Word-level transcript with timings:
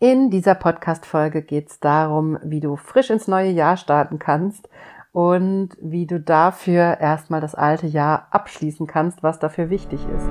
In 0.00 0.30
dieser 0.30 0.54
Podcast-Folge 0.54 1.42
geht 1.42 1.70
es 1.70 1.80
darum, 1.80 2.38
wie 2.44 2.60
du 2.60 2.76
frisch 2.76 3.10
ins 3.10 3.26
neue 3.26 3.50
Jahr 3.50 3.76
starten 3.76 4.20
kannst 4.20 4.68
und 5.10 5.70
wie 5.80 6.06
du 6.06 6.20
dafür 6.20 6.98
erstmal 7.00 7.40
das 7.40 7.56
alte 7.56 7.88
Jahr 7.88 8.28
abschließen 8.30 8.86
kannst, 8.86 9.24
was 9.24 9.40
dafür 9.40 9.70
wichtig 9.70 9.98
ist. 10.16 10.28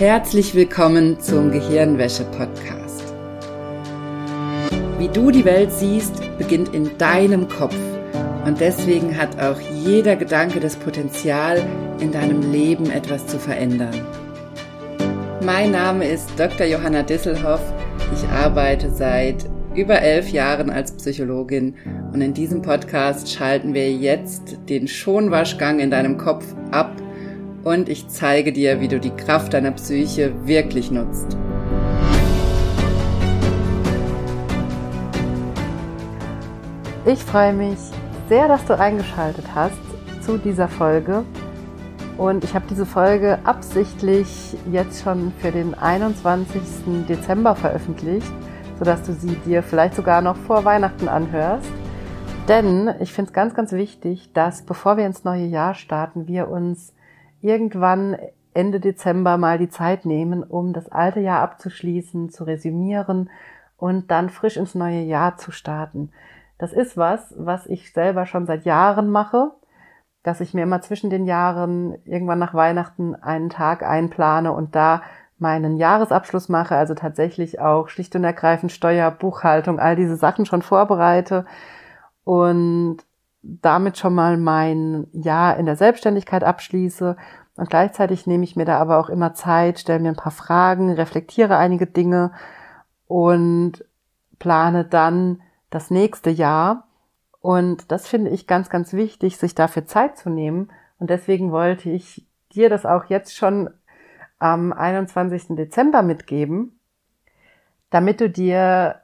Herzlich 0.00 0.56
willkommen 0.56 1.20
zum 1.20 1.52
Gehirnwäsche-Podcast. 1.52 3.14
Wie 4.98 5.08
du 5.10 5.30
die 5.30 5.44
Welt 5.44 5.70
siehst, 5.70 6.20
beginnt 6.38 6.74
in 6.74 6.98
deinem 6.98 7.48
Kopf. 7.48 7.76
Und 8.44 8.58
deswegen 8.58 9.16
hat 9.16 9.40
auch 9.40 9.60
jeder 9.60 10.16
Gedanke 10.16 10.58
das 10.58 10.74
Potenzial, 10.74 11.64
in 12.00 12.10
deinem 12.10 12.50
Leben 12.50 12.90
etwas 12.90 13.28
zu 13.28 13.38
verändern. 13.38 13.94
Mein 15.44 15.70
Name 15.70 16.04
ist 16.04 16.30
Dr. 16.36 16.66
Johanna 16.66 17.04
Disselhoff. 17.04 17.60
Ich 18.12 18.28
arbeite 18.28 18.90
seit 18.90 19.48
über 19.72 20.00
elf 20.02 20.30
Jahren 20.30 20.68
als 20.68 20.90
Psychologin 20.90 21.76
und 22.12 22.20
in 22.20 22.34
diesem 22.34 22.60
Podcast 22.60 23.32
schalten 23.32 23.72
wir 23.72 23.92
jetzt 23.92 24.58
den 24.68 24.88
Schonwaschgang 24.88 25.78
in 25.78 25.92
deinem 25.92 26.18
Kopf 26.18 26.44
ab 26.72 26.90
und 27.62 27.88
ich 27.88 28.08
zeige 28.08 28.52
dir, 28.52 28.80
wie 28.80 28.88
du 28.88 28.98
die 28.98 29.14
Kraft 29.14 29.54
deiner 29.54 29.70
Psyche 29.70 30.34
wirklich 30.44 30.90
nutzt. 30.90 31.36
Ich 37.06 37.20
freue 37.20 37.52
mich 37.52 37.78
sehr, 38.28 38.48
dass 38.48 38.64
du 38.64 38.76
eingeschaltet 38.76 39.44
hast 39.54 39.78
zu 40.20 40.36
dieser 40.36 40.66
Folge 40.68 41.24
und 42.18 42.42
ich 42.42 42.54
habe 42.54 42.66
diese 42.68 42.84
Folge 42.84 43.38
absichtlich 43.44 44.56
jetzt 44.70 45.02
schon 45.02 45.32
für 45.38 45.52
den 45.52 45.74
21. 45.74 47.06
Dezember 47.08 47.54
veröffentlicht, 47.54 48.32
sodass 48.76 49.04
du 49.04 49.12
sie 49.12 49.36
dir 49.46 49.62
vielleicht 49.62 49.94
sogar 49.94 50.20
noch 50.20 50.36
vor 50.36 50.64
Weihnachten 50.64 51.08
anhörst. 51.08 51.70
Denn 52.48 52.92
ich 52.98 53.12
finde 53.12 53.28
es 53.28 53.32
ganz, 53.32 53.54
ganz 53.54 53.70
wichtig, 53.70 54.32
dass 54.32 54.62
bevor 54.62 54.96
wir 54.96 55.06
ins 55.06 55.22
neue 55.22 55.44
Jahr 55.44 55.74
starten, 55.74 56.26
wir 56.26 56.48
uns 56.48 56.92
irgendwann 57.40 58.16
Ende 58.52 58.80
Dezember 58.80 59.38
mal 59.38 59.58
die 59.58 59.68
Zeit 59.68 60.04
nehmen, 60.04 60.42
um 60.42 60.72
das 60.72 60.90
alte 60.90 61.20
Jahr 61.20 61.40
abzuschließen, 61.40 62.30
zu 62.30 62.42
resümieren 62.44 63.30
und 63.76 64.10
dann 64.10 64.28
frisch 64.28 64.56
ins 64.56 64.74
neue 64.74 65.02
Jahr 65.02 65.36
zu 65.36 65.52
starten. 65.52 66.10
Das 66.58 66.72
ist 66.72 66.96
was, 66.96 67.32
was 67.38 67.66
ich 67.66 67.92
selber 67.92 68.26
schon 68.26 68.46
seit 68.46 68.64
Jahren 68.64 69.08
mache 69.08 69.52
dass 70.28 70.42
ich 70.42 70.52
mir 70.52 70.64
immer 70.64 70.82
zwischen 70.82 71.08
den 71.08 71.24
Jahren 71.24 71.96
irgendwann 72.04 72.38
nach 72.38 72.52
Weihnachten 72.52 73.14
einen 73.14 73.48
Tag 73.48 73.82
einplane 73.82 74.52
und 74.52 74.74
da 74.74 75.00
meinen 75.38 75.78
Jahresabschluss 75.78 76.50
mache, 76.50 76.76
also 76.76 76.94
tatsächlich 76.94 77.60
auch 77.60 77.88
schlicht 77.88 78.14
und 78.14 78.24
ergreifend 78.24 78.70
Steuer, 78.70 79.10
Buchhaltung, 79.10 79.78
all 79.78 79.96
diese 79.96 80.16
Sachen 80.16 80.44
schon 80.44 80.60
vorbereite 80.60 81.46
und 82.24 82.98
damit 83.40 83.96
schon 83.96 84.14
mal 84.14 84.36
mein 84.36 85.06
Jahr 85.12 85.56
in 85.56 85.64
der 85.64 85.76
Selbstständigkeit 85.76 86.44
abschließe. 86.44 87.16
Und 87.56 87.70
gleichzeitig 87.70 88.26
nehme 88.26 88.44
ich 88.44 88.54
mir 88.54 88.66
da 88.66 88.78
aber 88.78 88.98
auch 88.98 89.08
immer 89.08 89.32
Zeit, 89.32 89.78
stelle 89.78 90.00
mir 90.00 90.10
ein 90.10 90.16
paar 90.16 90.30
Fragen, 90.30 90.92
reflektiere 90.92 91.56
einige 91.56 91.86
Dinge 91.86 92.32
und 93.06 93.82
plane 94.38 94.84
dann 94.84 95.40
das 95.70 95.90
nächste 95.90 96.28
Jahr 96.28 96.87
und 97.40 97.90
das 97.92 98.08
finde 98.08 98.30
ich 98.30 98.46
ganz, 98.46 98.68
ganz 98.70 98.92
wichtig, 98.92 99.36
sich 99.36 99.54
dafür 99.54 99.86
Zeit 99.86 100.18
zu 100.18 100.30
nehmen. 100.30 100.70
Und 100.98 101.10
deswegen 101.10 101.52
wollte 101.52 101.90
ich 101.90 102.26
dir 102.52 102.68
das 102.68 102.84
auch 102.84 103.04
jetzt 103.06 103.36
schon 103.36 103.70
am 104.38 104.72
21. 104.72 105.56
Dezember 105.56 106.02
mitgeben, 106.02 106.78
damit 107.90 108.20
du 108.20 108.28
dir 108.28 109.02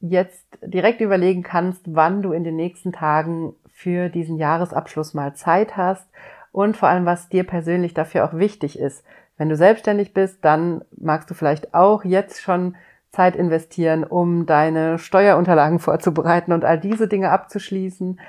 jetzt 0.00 0.46
direkt 0.62 1.00
überlegen 1.00 1.42
kannst, 1.42 1.82
wann 1.94 2.22
du 2.22 2.32
in 2.32 2.44
den 2.44 2.56
nächsten 2.56 2.92
Tagen 2.92 3.54
für 3.72 4.08
diesen 4.08 4.36
Jahresabschluss 4.36 5.14
mal 5.14 5.34
Zeit 5.34 5.76
hast 5.76 6.08
und 6.52 6.76
vor 6.76 6.88
allem, 6.88 7.06
was 7.06 7.28
dir 7.28 7.44
persönlich 7.44 7.94
dafür 7.94 8.24
auch 8.24 8.34
wichtig 8.34 8.78
ist. 8.78 9.04
Wenn 9.36 9.48
du 9.48 9.56
selbstständig 9.56 10.14
bist, 10.14 10.44
dann 10.44 10.84
magst 10.96 11.30
du 11.30 11.34
vielleicht 11.34 11.74
auch 11.74 12.04
jetzt 12.04 12.40
schon 12.40 12.76
Zeit 13.10 13.36
investieren, 13.36 14.04
um 14.04 14.46
deine 14.46 14.98
Steuerunterlagen 14.98 15.78
vorzubereiten 15.78 16.52
und 16.52 16.64
all 16.64 16.78
diese 16.78 17.08
Dinge 17.08 17.30
abzuschließen. 17.30 18.20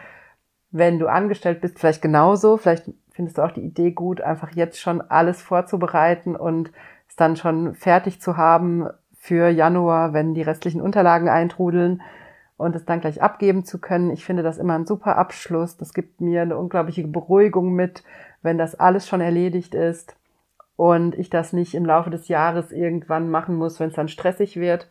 Wenn 0.71 0.99
du 0.99 1.07
angestellt 1.07 1.61
bist, 1.61 1.79
vielleicht 1.79 2.01
genauso. 2.01 2.57
Vielleicht 2.57 2.91
findest 3.11 3.37
du 3.37 3.41
auch 3.41 3.51
die 3.51 3.63
Idee 3.63 3.91
gut, 3.91 4.21
einfach 4.21 4.51
jetzt 4.53 4.79
schon 4.79 5.01
alles 5.01 5.41
vorzubereiten 5.41 6.35
und 6.35 6.71
es 7.07 7.15
dann 7.15 7.35
schon 7.35 7.73
fertig 7.73 8.21
zu 8.21 8.37
haben 8.37 8.87
für 9.17 9.49
Januar, 9.49 10.13
wenn 10.13 10.33
die 10.33 10.41
restlichen 10.41 10.79
Unterlagen 10.79 11.27
eintrudeln 11.27 12.01
und 12.55 12.75
es 12.75 12.85
dann 12.85 13.01
gleich 13.01 13.21
abgeben 13.21 13.65
zu 13.65 13.79
können. 13.79 14.11
Ich 14.11 14.23
finde 14.23 14.43
das 14.43 14.57
immer 14.57 14.75
ein 14.75 14.85
super 14.85 15.17
Abschluss. 15.17 15.75
Das 15.75 15.93
gibt 15.93 16.21
mir 16.21 16.43
eine 16.43 16.57
unglaubliche 16.57 17.05
Beruhigung 17.07 17.73
mit, 17.73 18.03
wenn 18.41 18.57
das 18.57 18.75
alles 18.75 19.07
schon 19.07 19.21
erledigt 19.21 19.75
ist 19.75 20.15
und 20.79 21.19
ich 21.19 21.29
das 21.29 21.51
nicht 21.51 21.75
im 21.75 21.83
Laufe 21.83 22.09
des 22.09 22.29
Jahres 22.29 22.71
irgendwann 22.71 23.29
machen 23.29 23.55
muss, 23.55 23.81
wenn 23.81 23.89
es 23.89 23.95
dann 23.95 24.07
stressig 24.07 24.55
wird. 24.55 24.87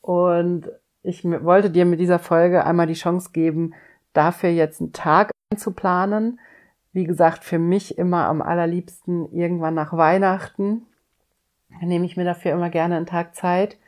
Und 0.00 0.70
ich 1.02 1.24
wollte 1.24 1.68
dir 1.68 1.84
mit 1.84 1.98
dieser 1.98 2.20
Folge 2.20 2.64
einmal 2.64 2.86
die 2.86 2.94
Chance 2.94 3.30
geben, 3.32 3.74
dafür 4.12 4.50
jetzt 4.50 4.80
einen 4.80 4.92
Tag 4.92 5.32
einzuplanen. 5.52 6.38
Wie 6.92 7.02
gesagt, 7.02 7.42
für 7.42 7.58
mich 7.58 7.98
immer 7.98 8.26
am 8.26 8.40
allerliebsten 8.40 9.32
irgendwann 9.32 9.74
nach 9.74 9.92
Weihnachten. 9.92 10.86
Da 11.80 11.86
nehme 11.86 12.04
ich 12.06 12.16
mir 12.16 12.24
dafür 12.24 12.52
immer 12.52 12.70
gerne 12.70 12.96
einen 12.96 13.06
Tag 13.06 13.34
Zeit. 13.34 13.78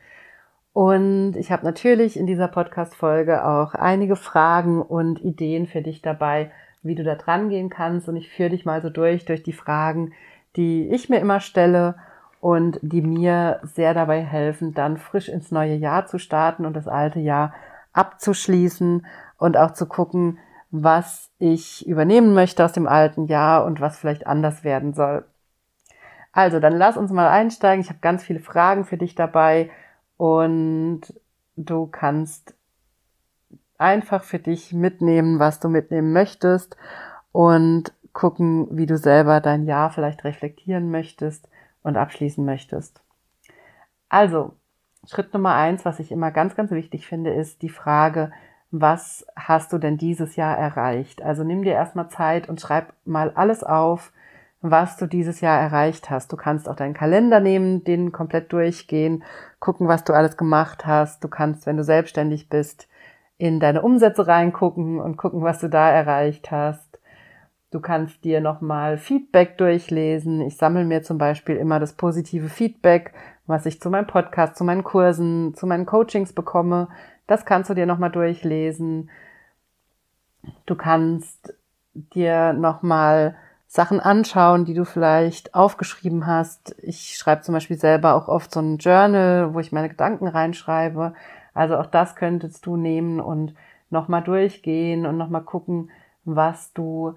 Und 0.73 1.37
ich 1.37 1.53
habe 1.53 1.63
natürlich 1.63 2.19
in 2.19 2.27
dieser 2.27 2.49
Podcast-Folge 2.49 3.47
auch 3.47 3.75
einige 3.75 4.17
Fragen 4.17 4.81
und 4.81 5.23
Ideen 5.23 5.67
für 5.67 5.83
dich 5.83 6.01
dabei, 6.01 6.51
wie 6.81 6.95
du 6.95 7.05
da 7.05 7.15
dran 7.15 7.47
gehen 7.47 7.69
kannst. 7.69 8.09
Und 8.09 8.17
ich 8.17 8.29
führe 8.29 8.49
dich 8.49 8.65
mal 8.65 8.81
so 8.81 8.89
durch, 8.89 9.23
durch 9.23 9.41
die 9.41 9.53
Fragen, 9.53 10.11
die 10.55 10.89
ich 10.89 11.09
mir 11.09 11.19
immer 11.19 11.39
stelle 11.39 11.95
und 12.39 12.79
die 12.81 13.01
mir 13.01 13.59
sehr 13.63 13.93
dabei 13.93 14.21
helfen, 14.21 14.73
dann 14.73 14.97
frisch 14.97 15.29
ins 15.29 15.51
neue 15.51 15.75
Jahr 15.75 16.05
zu 16.05 16.19
starten 16.19 16.65
und 16.65 16.75
das 16.75 16.87
alte 16.87 17.19
Jahr 17.19 17.53
abzuschließen 17.93 19.05
und 19.37 19.57
auch 19.57 19.71
zu 19.71 19.85
gucken, 19.85 20.39
was 20.71 21.29
ich 21.37 21.87
übernehmen 21.87 22.33
möchte 22.33 22.65
aus 22.65 22.73
dem 22.73 22.87
alten 22.87 23.27
Jahr 23.27 23.63
und 23.65 23.79
was 23.79 23.97
vielleicht 23.97 24.25
anders 24.25 24.63
werden 24.63 24.93
soll. 24.93 25.25
Also, 26.31 26.59
dann 26.59 26.73
lass 26.73 26.97
uns 26.97 27.11
mal 27.11 27.29
einsteigen. 27.29 27.81
Ich 27.81 27.89
habe 27.89 27.99
ganz 28.01 28.23
viele 28.23 28.39
Fragen 28.39 28.85
für 28.85 28.97
dich 28.97 29.13
dabei 29.13 29.69
und 30.17 31.01
du 31.55 31.85
kannst 31.87 32.55
einfach 33.77 34.23
für 34.23 34.39
dich 34.39 34.73
mitnehmen, 34.73 35.39
was 35.39 35.59
du 35.59 35.69
mitnehmen 35.69 36.11
möchtest 36.11 36.75
und 37.31 37.93
gucken, 38.13 38.67
wie 38.71 38.85
du 38.85 38.97
selber 38.97 39.41
dein 39.41 39.65
Jahr 39.65 39.89
vielleicht 39.89 40.23
reflektieren 40.23 40.91
möchtest 40.91 41.49
und 41.81 41.97
abschließen 41.97 42.43
möchtest. 42.45 43.01
Also, 44.09 44.53
Schritt 45.05 45.33
Nummer 45.33 45.55
eins, 45.55 45.83
was 45.83 45.99
ich 45.99 46.11
immer 46.11 46.31
ganz, 46.31 46.55
ganz 46.55 46.71
wichtig 46.71 47.07
finde, 47.07 47.33
ist 47.33 47.61
die 47.61 47.69
Frage, 47.69 48.31
was 48.71 49.25
hast 49.35 49.73
du 49.73 49.77
denn 49.77 49.97
dieses 49.97 50.35
Jahr 50.35 50.57
erreicht? 50.57 51.21
Also 51.21 51.43
nimm 51.43 51.63
dir 51.63 51.73
erstmal 51.73 52.09
Zeit 52.09 52.47
und 52.49 52.61
schreib 52.61 52.93
mal 53.05 53.31
alles 53.31 53.63
auf, 53.63 54.13
was 54.61 54.97
du 54.97 55.07
dieses 55.07 55.41
Jahr 55.41 55.59
erreicht 55.59 56.09
hast. 56.09 56.31
Du 56.31 56.37
kannst 56.37 56.69
auch 56.69 56.75
deinen 56.75 56.93
Kalender 56.93 57.39
nehmen, 57.39 57.83
den 57.83 58.11
komplett 58.11 58.53
durchgehen, 58.53 59.23
gucken, 59.59 59.87
was 59.87 60.05
du 60.05 60.13
alles 60.13 60.37
gemacht 60.37 60.85
hast. 60.85 61.23
Du 61.23 61.27
kannst, 61.27 61.65
wenn 61.65 61.77
du 61.77 61.83
selbstständig 61.83 62.49
bist, 62.49 62.87
in 63.37 63.59
deine 63.59 63.81
Umsätze 63.81 64.25
reingucken 64.25 65.01
und 65.01 65.17
gucken, 65.17 65.41
was 65.41 65.59
du 65.59 65.69
da 65.69 65.89
erreicht 65.91 66.49
hast. 66.49 66.92
Du 67.73 67.79
kannst 67.79 68.23
dir 68.23 68.39
nochmal 68.39 68.99
Feedback 68.99 69.57
durchlesen. 69.57 70.41
Ich 70.41 70.57
sammle 70.57 70.85
mir 70.85 71.01
zum 71.01 71.17
Beispiel 71.17 71.55
immer 71.55 71.79
das 71.79 71.93
positive 71.93 72.47
Feedback, 72.47 73.15
was 73.47 73.65
ich 73.65 73.81
zu 73.81 73.89
meinem 73.89 74.05
Podcast, 74.05 74.57
zu 74.57 74.63
meinen 74.63 74.83
Kursen, 74.83 75.55
zu 75.55 75.65
meinen 75.65 75.87
Coachings 75.87 76.33
bekomme. 76.33 76.87
Das 77.25 77.47
kannst 77.47 77.71
du 77.71 77.73
dir 77.73 77.87
nochmal 77.87 78.11
durchlesen. 78.11 79.09
Du 80.67 80.75
kannst 80.75 81.55
dir 81.95 82.53
nochmal 82.53 83.35
Sachen 83.65 83.99
anschauen, 83.99 84.65
die 84.65 84.75
du 84.75 84.85
vielleicht 84.85 85.55
aufgeschrieben 85.55 86.27
hast. 86.27 86.75
Ich 86.79 87.17
schreibe 87.17 87.41
zum 87.41 87.53
Beispiel 87.53 87.79
selber 87.79 88.13
auch 88.13 88.27
oft 88.27 88.51
so 88.51 88.59
ein 88.59 88.77
Journal, 88.77 89.55
wo 89.55 89.59
ich 89.59 89.71
meine 89.71 89.89
Gedanken 89.89 90.27
reinschreibe. 90.27 91.15
Also 91.55 91.77
auch 91.77 91.87
das 91.87 92.15
könntest 92.15 92.67
du 92.67 92.77
nehmen 92.77 93.19
und 93.19 93.55
nochmal 93.89 94.21
durchgehen 94.21 95.07
und 95.07 95.17
nochmal 95.17 95.41
gucken, 95.41 95.89
was 96.23 96.71
du 96.73 97.15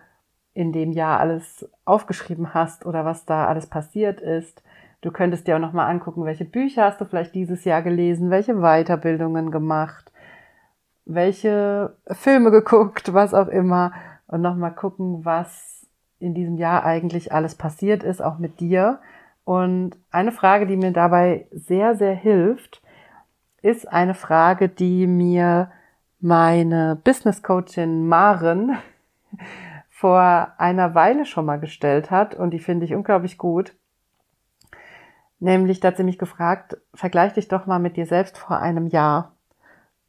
in 0.56 0.72
dem 0.72 0.92
Jahr 0.92 1.20
alles 1.20 1.68
aufgeschrieben 1.84 2.54
hast 2.54 2.86
oder 2.86 3.04
was 3.04 3.26
da 3.26 3.46
alles 3.46 3.66
passiert 3.66 4.22
ist. 4.22 4.62
Du 5.02 5.10
könntest 5.10 5.46
dir 5.46 5.56
auch 5.56 5.60
nochmal 5.60 5.90
angucken, 5.90 6.24
welche 6.24 6.46
Bücher 6.46 6.84
hast 6.84 6.98
du 6.98 7.04
vielleicht 7.04 7.34
dieses 7.34 7.66
Jahr 7.66 7.82
gelesen, 7.82 8.30
welche 8.30 8.54
Weiterbildungen 8.54 9.50
gemacht, 9.50 10.10
welche 11.04 11.94
Filme 12.08 12.50
geguckt, 12.50 13.12
was 13.12 13.34
auch 13.34 13.48
immer. 13.48 13.92
Und 14.28 14.40
nochmal 14.40 14.74
gucken, 14.74 15.26
was 15.26 15.86
in 16.20 16.32
diesem 16.32 16.56
Jahr 16.56 16.84
eigentlich 16.84 17.32
alles 17.32 17.54
passiert 17.54 18.02
ist, 18.02 18.22
auch 18.22 18.38
mit 18.38 18.58
dir. 18.58 19.00
Und 19.44 19.98
eine 20.10 20.32
Frage, 20.32 20.66
die 20.66 20.78
mir 20.78 20.92
dabei 20.92 21.48
sehr, 21.52 21.96
sehr 21.96 22.14
hilft, 22.14 22.80
ist 23.60 23.86
eine 23.86 24.14
Frage, 24.14 24.70
die 24.70 25.06
mir 25.06 25.70
meine 26.18 26.98
Business 27.04 27.42
Coachin 27.42 28.08
Maren 28.08 28.78
vor 29.98 30.52
einer 30.58 30.94
Weile 30.94 31.24
schon 31.24 31.46
mal 31.46 31.58
gestellt 31.58 32.10
hat 32.10 32.34
und 32.34 32.50
die 32.50 32.58
finde 32.58 32.84
ich 32.84 32.94
unglaublich 32.94 33.38
gut. 33.38 33.74
Nämlich, 35.38 35.80
da 35.80 35.88
hat 35.88 35.96
sie 35.96 36.04
mich 36.04 36.18
gefragt, 36.18 36.76
vergleich 36.92 37.32
dich 37.32 37.48
doch 37.48 37.64
mal 37.64 37.78
mit 37.78 37.96
dir 37.96 38.04
selbst 38.04 38.36
vor 38.36 38.58
einem 38.58 38.88
Jahr. 38.88 39.32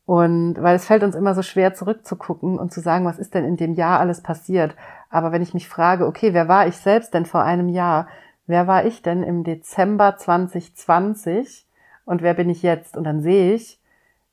Und 0.06 0.62
weil 0.62 0.75
es 0.75 0.86
fällt 0.86 1.04
uns 1.04 1.16
immer 1.16 1.34
so 1.34 1.42
schwer 1.42 1.74
zurückzugucken 1.74 2.60
und 2.60 2.74
zu 2.74 2.81
sagen, 2.81 3.06
was 3.06 3.18
ist 3.18 3.34
denn 3.34 3.45
in 3.45 3.56
dem 3.56 3.75
Jahr 3.75 4.01
alles 4.01 4.22
passiert. 4.22 4.75
Aber 5.10 5.31
wenn 5.31 5.42
ich 5.42 5.54
mich 5.54 5.69
frage, 5.69 6.06
okay, 6.06 6.33
wer 6.33 6.50
war 6.50 6.68
ich 6.68 6.75
selbst 6.75 7.13
denn 7.13 7.25
vor 7.25 7.44
einem 7.44 7.69
Jahr? 7.69 8.10
Wer 8.45 8.68
war 8.68 8.83
ich 8.83 9.04
denn 9.04 9.24
im 9.24 9.45
Dezember 9.45 10.18
2020? 10.18 11.66
Und 12.04 12.22
wer 12.22 12.33
bin 12.33 12.50
ich 12.50 12.62
jetzt? 12.62 12.98
Und 12.98 13.06
dann 13.06 13.22
sehe 13.22 13.54
ich, 13.54 13.80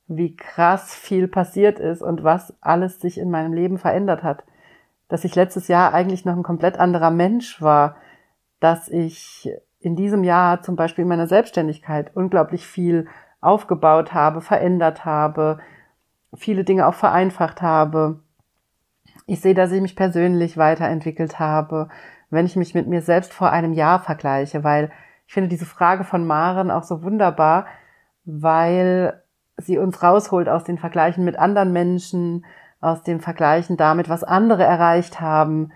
wie 0.07 0.35
krass 0.35 0.93
viel 0.93 1.29
passiert 1.29 1.79
ist 1.79 2.01
und 2.01 2.25
was 2.25 2.53
alles 2.61 2.99
sich 2.99 3.17
in 3.17 3.31
meinem 3.31 3.53
Leben 3.53 3.77
verändert 3.77 4.21
hat. 4.21 4.43
Dass 5.07 5.23
ich 5.23 5.35
letztes 5.35 5.67
Jahr 5.67 5.93
eigentlich 5.93 6.25
noch 6.25 6.35
ein 6.35 6.43
komplett 6.43 6.79
anderer 6.79 7.11
Mensch 7.11 7.61
war. 7.61 7.95
Dass 8.59 8.87
ich 8.87 9.49
in 9.79 9.95
diesem 9.95 10.23
Jahr 10.23 10.61
zum 10.63 10.75
Beispiel 10.75 11.03
in 11.03 11.09
meiner 11.09 11.27
Selbstständigkeit 11.27 12.15
unglaublich 12.15 12.65
viel 12.65 13.07
aufgebaut 13.39 14.13
habe, 14.13 14.41
verändert 14.41 15.05
habe, 15.05 15.59
viele 16.33 16.63
Dinge 16.63 16.87
auch 16.87 16.95
vereinfacht 16.95 17.61
habe. 17.61 18.21
Ich 19.27 19.41
sehe, 19.41 19.53
dass 19.53 19.71
ich 19.71 19.81
mich 19.81 19.95
persönlich 19.95 20.57
weiterentwickelt 20.57 21.39
habe, 21.39 21.89
wenn 22.29 22.45
ich 22.45 22.55
mich 22.55 22.73
mit 22.73 22.87
mir 22.87 23.01
selbst 23.01 23.33
vor 23.33 23.51
einem 23.51 23.73
Jahr 23.73 23.99
vergleiche, 23.99 24.63
weil 24.63 24.91
ich 25.27 25.33
finde 25.33 25.49
diese 25.49 25.65
Frage 25.65 26.03
von 26.03 26.25
Maren 26.25 26.71
auch 26.71 26.83
so 26.83 27.03
wunderbar, 27.03 27.67
weil 28.25 29.23
sie 29.57 29.77
uns 29.77 30.01
rausholt 30.03 30.49
aus 30.49 30.63
den 30.63 30.77
Vergleichen 30.77 31.23
mit 31.23 31.37
anderen 31.37 31.71
Menschen, 31.71 32.45
aus 32.85 33.03
den 33.03 33.19
Vergleichen 33.19 33.77
damit, 33.77 34.09
was 34.09 34.23
andere 34.23 34.63
erreicht 34.63 35.19
haben, 35.19 35.71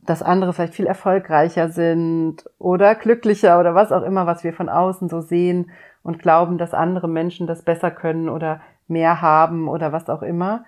dass 0.00 0.22
andere 0.22 0.52
vielleicht 0.52 0.74
viel 0.74 0.86
erfolgreicher 0.86 1.68
sind 1.68 2.48
oder 2.58 2.94
glücklicher 2.94 3.58
oder 3.58 3.74
was 3.74 3.90
auch 3.92 4.02
immer, 4.02 4.26
was 4.26 4.44
wir 4.44 4.52
von 4.52 4.68
außen 4.68 5.08
so 5.08 5.20
sehen 5.20 5.70
und 6.02 6.20
glauben, 6.20 6.56
dass 6.56 6.74
andere 6.74 7.08
Menschen 7.08 7.46
das 7.46 7.62
besser 7.62 7.90
können 7.90 8.28
oder 8.28 8.60
mehr 8.86 9.20
haben 9.20 9.68
oder 9.68 9.92
was 9.92 10.08
auch 10.08 10.22
immer. 10.22 10.64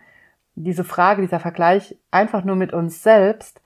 Diese 0.57 0.85
Frage, 0.85 1.23
dieser 1.23 1.41
Vergleich 1.41 1.97
einfach 2.11 2.45
nur 2.45 2.57
mit 2.57 2.73
uns 2.73 3.03
selbst 3.03 3.63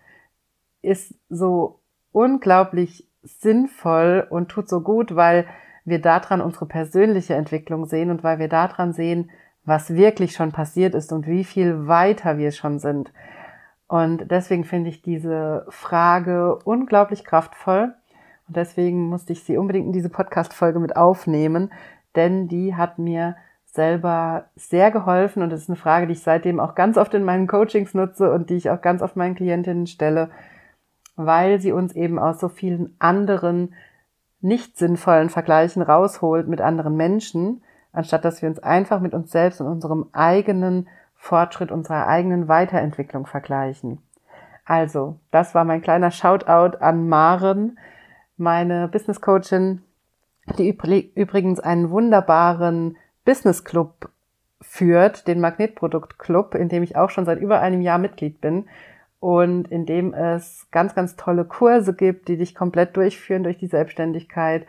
ist 0.82 1.14
so 1.30 1.80
unglaublich 2.12 3.08
sinnvoll 3.22 4.26
und 4.28 4.50
tut 4.50 4.68
so 4.68 4.82
gut, 4.82 5.16
weil 5.16 5.46
wir 5.86 6.00
daran 6.00 6.42
unsere 6.42 6.66
persönliche 6.66 7.34
Entwicklung 7.34 7.86
sehen 7.86 8.10
und 8.10 8.22
weil 8.22 8.38
wir 8.38 8.48
daran 8.48 8.92
sehen, 8.92 9.30
was 9.64 9.94
wirklich 9.94 10.32
schon 10.32 10.52
passiert 10.52 10.94
ist 10.94 11.12
und 11.12 11.26
wie 11.26 11.44
viel 11.44 11.86
weiter 11.86 12.38
wir 12.38 12.52
schon 12.52 12.78
sind. 12.78 13.12
Und 13.86 14.30
deswegen 14.30 14.64
finde 14.64 14.90
ich 14.90 15.02
diese 15.02 15.66
Frage 15.68 16.56
unglaublich 16.64 17.24
kraftvoll 17.24 17.94
und 18.46 18.56
deswegen 18.56 19.08
musste 19.08 19.32
ich 19.32 19.44
sie 19.44 19.56
unbedingt 19.56 19.86
in 19.86 19.92
diese 19.92 20.08
Podcast-Folge 20.10 20.80
mit 20.80 20.96
aufnehmen, 20.96 21.72
denn 22.14 22.48
die 22.48 22.74
hat 22.74 22.98
mir 22.98 23.36
selber 23.64 24.46
sehr 24.54 24.90
geholfen 24.90 25.42
und 25.42 25.52
es 25.52 25.62
ist 25.62 25.68
eine 25.68 25.76
Frage, 25.76 26.06
die 26.06 26.12
ich 26.12 26.22
seitdem 26.22 26.60
auch 26.60 26.74
ganz 26.74 26.96
oft 26.96 27.12
in 27.14 27.24
meinen 27.24 27.48
Coachings 27.48 27.92
nutze 27.92 28.30
und 28.30 28.48
die 28.48 28.54
ich 28.54 28.70
auch 28.70 28.80
ganz 28.80 29.02
oft 29.02 29.16
meinen 29.16 29.34
Klientinnen 29.34 29.86
stelle, 29.86 30.30
weil 31.16 31.60
sie 31.60 31.72
uns 31.72 31.94
eben 31.94 32.18
aus 32.18 32.38
so 32.38 32.48
vielen 32.48 32.94
anderen 33.00 33.74
nicht 34.40 34.76
sinnvollen 34.76 35.30
Vergleichen 35.30 35.82
rausholt 35.82 36.46
mit 36.46 36.60
anderen 36.60 36.96
Menschen, 36.96 37.62
anstatt 37.94 38.24
dass 38.24 38.42
wir 38.42 38.48
uns 38.48 38.58
einfach 38.58 39.00
mit 39.00 39.14
uns 39.14 39.30
selbst 39.30 39.60
und 39.60 39.68
unserem 39.68 40.06
eigenen 40.12 40.88
Fortschritt, 41.14 41.70
unserer 41.70 42.06
eigenen 42.06 42.48
Weiterentwicklung 42.48 43.26
vergleichen. 43.26 43.98
Also, 44.66 45.18
das 45.30 45.54
war 45.54 45.64
mein 45.64 45.82
kleiner 45.82 46.10
Shoutout 46.10 46.78
an 46.78 47.08
Maren, 47.08 47.78
meine 48.36 48.88
Business 48.88 49.20
Coachin, 49.20 49.82
die 50.58 50.68
übrigens 51.14 51.60
einen 51.60 51.90
wunderbaren 51.90 52.96
Business 53.24 53.64
Club 53.64 54.10
führt, 54.60 55.28
den 55.28 55.40
Magnetprodukt 55.40 56.18
Club, 56.18 56.54
in 56.54 56.68
dem 56.68 56.82
ich 56.82 56.96
auch 56.96 57.10
schon 57.10 57.24
seit 57.24 57.38
über 57.38 57.60
einem 57.60 57.80
Jahr 57.80 57.98
Mitglied 57.98 58.40
bin 58.40 58.66
und 59.20 59.68
in 59.68 59.86
dem 59.86 60.12
es 60.12 60.66
ganz, 60.70 60.94
ganz 60.94 61.16
tolle 61.16 61.44
Kurse 61.44 61.94
gibt, 61.94 62.28
die 62.28 62.36
dich 62.36 62.54
komplett 62.54 62.96
durchführen 62.96 63.42
durch 63.42 63.58
die 63.58 63.66
Selbstständigkeit 63.66 64.66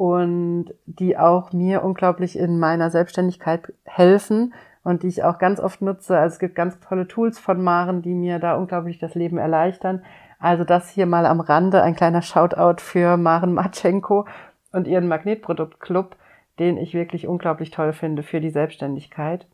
und 0.00 0.72
die 0.86 1.18
auch 1.18 1.52
mir 1.52 1.84
unglaublich 1.84 2.38
in 2.38 2.58
meiner 2.58 2.88
Selbstständigkeit 2.88 3.70
helfen 3.84 4.54
und 4.82 5.02
die 5.02 5.08
ich 5.08 5.24
auch 5.24 5.36
ganz 5.36 5.60
oft 5.60 5.82
nutze. 5.82 6.16
Also 6.16 6.32
es 6.32 6.38
gibt 6.38 6.54
ganz 6.54 6.80
tolle 6.80 7.06
Tools 7.06 7.38
von 7.38 7.62
Maren, 7.62 8.00
die 8.00 8.14
mir 8.14 8.38
da 8.38 8.54
unglaublich 8.54 8.98
das 8.98 9.14
Leben 9.14 9.36
erleichtern. 9.36 10.02
Also 10.38 10.64
das 10.64 10.88
hier 10.88 11.04
mal 11.04 11.26
am 11.26 11.40
Rande, 11.40 11.82
ein 11.82 11.96
kleiner 11.96 12.22
Shoutout 12.22 12.80
für 12.80 13.18
Maren 13.18 13.52
Matschenko 13.52 14.26
und 14.72 14.88
ihren 14.88 15.06
Magnetproduktclub, 15.06 16.16
den 16.58 16.78
ich 16.78 16.94
wirklich 16.94 17.26
unglaublich 17.26 17.70
toll 17.70 17.92
finde 17.92 18.22
für 18.22 18.40
die 18.40 18.48
Selbstständigkeit. 18.48 19.46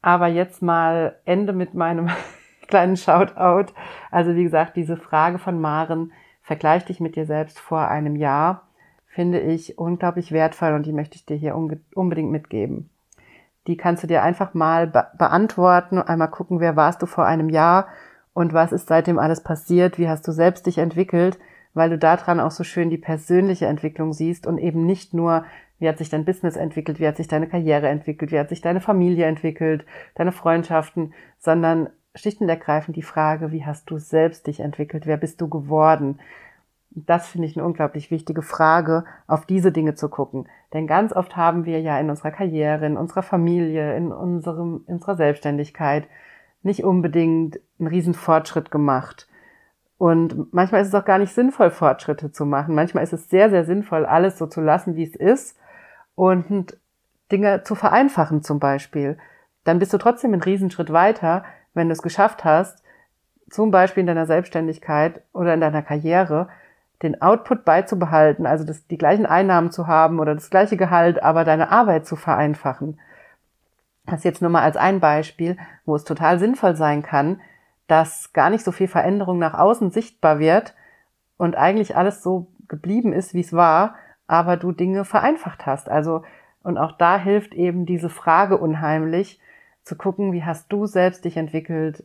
Aber 0.00 0.28
jetzt 0.28 0.62
mal 0.62 1.16
Ende 1.24 1.52
mit 1.52 1.74
meinem 1.74 2.08
kleinen 2.68 2.96
Shoutout. 2.96 3.72
Also 4.12 4.36
wie 4.36 4.44
gesagt, 4.44 4.76
diese 4.76 4.96
Frage 4.96 5.40
von 5.40 5.60
Maren, 5.60 6.12
vergleich 6.40 6.84
dich 6.84 7.00
mit 7.00 7.16
dir 7.16 7.26
selbst 7.26 7.58
vor 7.58 7.88
einem 7.88 8.14
Jahr, 8.14 8.69
finde 9.10 9.40
ich 9.40 9.76
unglaublich 9.76 10.32
wertvoll 10.32 10.72
und 10.72 10.86
die 10.86 10.92
möchte 10.92 11.16
ich 11.16 11.26
dir 11.26 11.36
hier 11.36 11.54
unbedingt 11.56 12.30
mitgeben. 12.30 12.88
Die 13.66 13.76
kannst 13.76 14.02
du 14.02 14.06
dir 14.06 14.22
einfach 14.22 14.54
mal 14.54 14.86
be 14.86 15.06
beantworten, 15.18 15.98
einmal 15.98 16.30
gucken, 16.30 16.60
wer 16.60 16.76
warst 16.76 17.02
du 17.02 17.06
vor 17.06 17.26
einem 17.26 17.48
Jahr 17.48 17.88
und 18.32 18.54
was 18.54 18.72
ist 18.72 18.88
seitdem 18.88 19.18
alles 19.18 19.42
passiert, 19.42 19.98
wie 19.98 20.08
hast 20.08 20.26
du 20.26 20.32
selbst 20.32 20.66
dich 20.66 20.78
entwickelt, 20.78 21.38
weil 21.74 21.90
du 21.90 21.98
daran 21.98 22.40
auch 22.40 22.52
so 22.52 22.64
schön 22.64 22.88
die 22.88 22.98
persönliche 22.98 23.66
Entwicklung 23.66 24.12
siehst 24.12 24.46
und 24.46 24.58
eben 24.58 24.86
nicht 24.86 25.12
nur, 25.12 25.44
wie 25.78 25.88
hat 25.88 25.98
sich 25.98 26.08
dein 26.08 26.24
Business 26.24 26.56
entwickelt, 26.56 27.00
wie 27.00 27.06
hat 27.06 27.16
sich 27.16 27.28
deine 27.28 27.48
Karriere 27.48 27.88
entwickelt, 27.88 28.30
wie 28.30 28.38
hat 28.38 28.48
sich 28.48 28.60
deine 28.60 28.80
Familie 28.80 29.26
entwickelt, 29.26 29.84
deine 30.14 30.32
Freundschaften, 30.32 31.14
sondern 31.38 31.90
schlicht 32.14 32.40
und 32.40 32.48
ergreifend 32.48 32.96
die 32.96 33.02
Frage, 33.02 33.50
wie 33.50 33.64
hast 33.64 33.90
du 33.90 33.98
selbst 33.98 34.46
dich 34.46 34.60
entwickelt, 34.60 35.06
wer 35.06 35.16
bist 35.16 35.40
du 35.40 35.48
geworden? 35.48 36.20
Das 36.92 37.28
finde 37.28 37.46
ich 37.46 37.56
eine 37.56 37.64
unglaublich 37.64 38.10
wichtige 38.10 38.42
Frage, 38.42 39.04
auf 39.28 39.46
diese 39.46 39.70
Dinge 39.70 39.94
zu 39.94 40.08
gucken. 40.08 40.48
Denn 40.72 40.86
ganz 40.86 41.12
oft 41.12 41.36
haben 41.36 41.64
wir 41.64 41.80
ja 41.80 41.98
in 42.00 42.10
unserer 42.10 42.32
Karriere, 42.32 42.84
in 42.84 42.96
unserer 42.96 43.22
Familie, 43.22 43.96
in 43.96 44.12
unserem, 44.12 44.84
in 44.88 44.94
unserer 44.94 45.14
Selbstständigkeit 45.14 46.08
nicht 46.62 46.84
unbedingt 46.84 47.60
einen 47.78 47.88
riesen 47.88 48.14
Fortschritt 48.14 48.70
gemacht. 48.70 49.28
Und 49.98 50.52
manchmal 50.52 50.80
ist 50.80 50.88
es 50.88 50.94
auch 50.94 51.04
gar 51.04 51.18
nicht 51.18 51.32
sinnvoll, 51.32 51.70
Fortschritte 51.70 52.32
zu 52.32 52.44
machen. 52.44 52.74
Manchmal 52.74 53.04
ist 53.04 53.12
es 53.12 53.28
sehr, 53.28 53.50
sehr 53.50 53.64
sinnvoll, 53.64 54.04
alles 54.04 54.38
so 54.38 54.46
zu 54.46 54.60
lassen, 54.60 54.96
wie 54.96 55.04
es 55.04 55.14
ist 55.14 55.58
und 56.14 56.76
Dinge 57.30 57.62
zu 57.62 57.74
vereinfachen 57.74 58.42
zum 58.42 58.58
Beispiel. 58.58 59.18
Dann 59.64 59.78
bist 59.78 59.92
du 59.92 59.98
trotzdem 59.98 60.32
einen 60.32 60.42
Riesenschritt 60.42 60.92
weiter, 60.92 61.44
wenn 61.74 61.88
du 61.88 61.92
es 61.92 62.02
geschafft 62.02 62.44
hast, 62.44 62.82
zum 63.48 63.70
Beispiel 63.70 64.00
in 64.00 64.06
deiner 64.06 64.26
Selbstständigkeit 64.26 65.22
oder 65.32 65.54
in 65.54 65.60
deiner 65.60 65.82
Karriere, 65.82 66.48
den 67.02 67.22
Output 67.22 67.64
beizubehalten, 67.64 68.46
also 68.46 68.64
das, 68.64 68.86
die 68.86 68.98
gleichen 68.98 69.26
Einnahmen 69.26 69.70
zu 69.70 69.86
haben 69.86 70.20
oder 70.20 70.34
das 70.34 70.50
gleiche 70.50 70.76
Gehalt, 70.76 71.22
aber 71.22 71.44
deine 71.44 71.70
Arbeit 71.70 72.06
zu 72.06 72.16
vereinfachen. 72.16 73.00
Das 74.06 74.24
jetzt 74.24 74.42
nur 74.42 74.50
mal 74.50 74.62
als 74.62 74.76
ein 74.76 75.00
Beispiel, 75.00 75.56
wo 75.86 75.94
es 75.94 76.04
total 76.04 76.38
sinnvoll 76.38 76.76
sein 76.76 77.02
kann, 77.02 77.40
dass 77.86 78.32
gar 78.32 78.50
nicht 78.50 78.64
so 78.64 78.72
viel 78.72 78.88
Veränderung 78.88 79.38
nach 79.38 79.54
außen 79.54 79.90
sichtbar 79.90 80.38
wird 80.38 80.74
und 81.38 81.56
eigentlich 81.56 81.96
alles 81.96 82.22
so 82.22 82.48
geblieben 82.68 83.12
ist, 83.12 83.34
wie 83.34 83.40
es 83.40 83.52
war, 83.52 83.94
aber 84.26 84.56
du 84.56 84.72
Dinge 84.72 85.04
vereinfacht 85.04 85.66
hast. 85.66 85.88
Also, 85.88 86.22
und 86.62 86.78
auch 86.78 86.92
da 86.92 87.18
hilft 87.18 87.54
eben 87.54 87.86
diese 87.86 88.10
Frage 88.10 88.58
unheimlich, 88.58 89.40
zu 89.82 89.96
gucken, 89.96 90.32
wie 90.32 90.44
hast 90.44 90.70
du 90.70 90.86
selbst 90.86 91.24
dich 91.24 91.36
entwickelt 91.36 92.04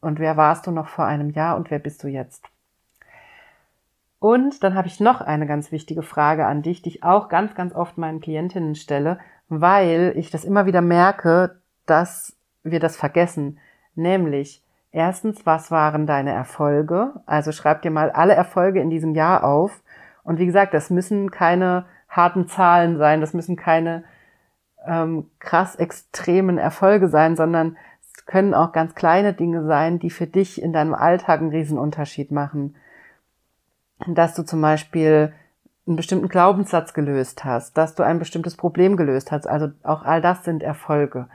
und 0.00 0.18
wer 0.18 0.36
warst 0.36 0.66
du 0.66 0.70
noch 0.70 0.88
vor 0.88 1.06
einem 1.06 1.30
Jahr 1.30 1.56
und 1.56 1.70
wer 1.70 1.78
bist 1.78 2.04
du 2.04 2.08
jetzt? 2.08 2.44
Und 4.24 4.64
dann 4.64 4.74
habe 4.74 4.88
ich 4.88 5.00
noch 5.00 5.20
eine 5.20 5.46
ganz 5.46 5.70
wichtige 5.70 6.02
Frage 6.02 6.46
an 6.46 6.62
dich, 6.62 6.80
die 6.80 6.88
ich 6.88 7.02
auch 7.04 7.28
ganz, 7.28 7.54
ganz 7.54 7.74
oft 7.74 7.98
meinen 7.98 8.20
Klientinnen 8.20 8.74
stelle 8.74 9.18
weil 9.48 10.14
ich 10.16 10.30
das 10.30 10.44
immer 10.44 10.66
wieder 10.66 10.80
merke, 10.80 11.56
dass 11.86 12.36
wir 12.62 12.80
das 12.80 12.96
vergessen. 12.96 13.58
Nämlich, 13.94 14.62
erstens, 14.90 15.44
was 15.44 15.70
waren 15.70 16.06
deine 16.06 16.32
Erfolge? 16.32 17.12
Also 17.26 17.52
schreib 17.52 17.82
dir 17.82 17.90
mal 17.90 18.10
alle 18.10 18.34
Erfolge 18.34 18.80
in 18.80 18.90
diesem 18.90 19.14
Jahr 19.14 19.44
auf. 19.44 19.82
Und 20.22 20.38
wie 20.38 20.46
gesagt, 20.46 20.74
das 20.74 20.90
müssen 20.90 21.30
keine 21.30 21.86
harten 22.08 22.48
Zahlen 22.48 22.96
sein, 22.96 23.20
das 23.20 23.34
müssen 23.34 23.56
keine 23.56 24.04
ähm, 24.86 25.30
krass 25.38 25.76
extremen 25.76 26.58
Erfolge 26.58 27.08
sein, 27.08 27.36
sondern 27.36 27.76
es 28.00 28.24
können 28.26 28.54
auch 28.54 28.72
ganz 28.72 28.94
kleine 28.94 29.34
Dinge 29.34 29.64
sein, 29.64 29.98
die 29.98 30.10
für 30.10 30.26
dich 30.26 30.62
in 30.62 30.72
deinem 30.72 30.94
Alltag 30.94 31.40
einen 31.40 31.50
Riesenunterschied 31.50 32.30
machen. 32.30 32.76
Dass 34.06 34.34
du 34.34 34.42
zum 34.42 34.60
Beispiel 34.60 35.32
einen 35.86 35.96
bestimmten 35.96 36.28
Glaubenssatz 36.28 36.94
gelöst 36.94 37.44
hast, 37.44 37.76
dass 37.76 37.94
du 37.94 38.02
ein 38.02 38.18
bestimmtes 38.18 38.56
Problem 38.56 38.96
gelöst 38.96 39.32
hast. 39.32 39.46
Also 39.46 39.70
auch 39.82 40.02
all 40.02 40.20
das 40.20 40.44
sind 40.44 40.62
Erfolge. 40.62 41.28